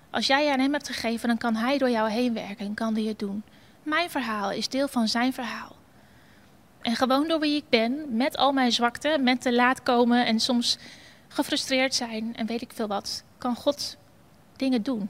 Als 0.09 0.27
jij 0.27 0.51
aan 0.51 0.59
hem 0.59 0.73
hebt 0.73 0.87
gegeven, 0.87 1.27
dan 1.27 1.37
kan 1.37 1.55
hij 1.55 1.77
door 1.77 1.89
jou 1.89 2.09
heen 2.09 2.33
werken 2.33 2.65
en 2.65 2.73
kan 2.73 2.93
hij 2.93 3.03
het 3.03 3.19
doen. 3.19 3.43
Mijn 3.83 4.09
verhaal 4.09 4.51
is 4.51 4.69
deel 4.69 4.87
van 4.87 5.07
zijn 5.07 5.33
verhaal. 5.33 5.75
En 6.81 6.95
gewoon 6.95 7.27
door 7.27 7.39
wie 7.39 7.55
ik 7.55 7.69
ben, 7.69 8.15
met 8.15 8.37
al 8.37 8.51
mijn 8.51 8.71
zwakte, 8.71 9.17
met 9.21 9.41
te 9.41 9.53
laat 9.53 9.83
komen 9.83 10.25
en 10.25 10.39
soms 10.39 10.77
gefrustreerd 11.27 11.95
zijn 11.95 12.35
en 12.35 12.45
weet 12.45 12.61
ik 12.61 12.71
veel 12.73 12.87
wat, 12.87 13.23
kan 13.37 13.55
God 13.55 13.97
dingen 14.55 14.83
doen. 14.83 15.09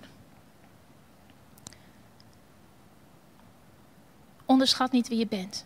Onderschat 4.45 4.91
niet 4.91 5.07
wie 5.07 5.17
je 5.17 5.27
bent. 5.27 5.65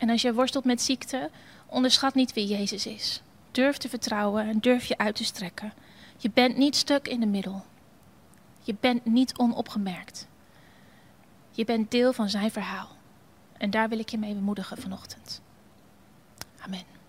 En 0.00 0.10
als 0.10 0.22
je 0.22 0.34
worstelt 0.34 0.64
met 0.64 0.82
ziekte, 0.82 1.30
onderschat 1.66 2.14
niet 2.14 2.32
wie 2.32 2.46
Jezus 2.46 2.86
is. 2.86 3.22
Durf 3.50 3.76
te 3.76 3.88
vertrouwen 3.88 4.48
en 4.48 4.58
durf 4.58 4.84
je 4.84 4.98
uit 4.98 5.14
te 5.14 5.24
strekken. 5.24 5.72
Je 6.16 6.30
bent 6.30 6.56
niet 6.56 6.76
stuk 6.76 7.08
in 7.08 7.20
de 7.20 7.26
middel. 7.26 7.64
Je 8.62 8.74
bent 8.80 9.04
niet 9.04 9.38
onopgemerkt. 9.38 10.28
Je 11.50 11.64
bent 11.64 11.90
deel 11.90 12.12
van 12.12 12.28
zijn 12.28 12.50
verhaal. 12.50 12.88
En 13.58 13.70
daar 13.70 13.88
wil 13.88 13.98
ik 13.98 14.08
je 14.08 14.18
mee 14.18 14.34
bemoedigen 14.34 14.78
vanochtend. 14.78 15.40
Amen. 16.60 16.99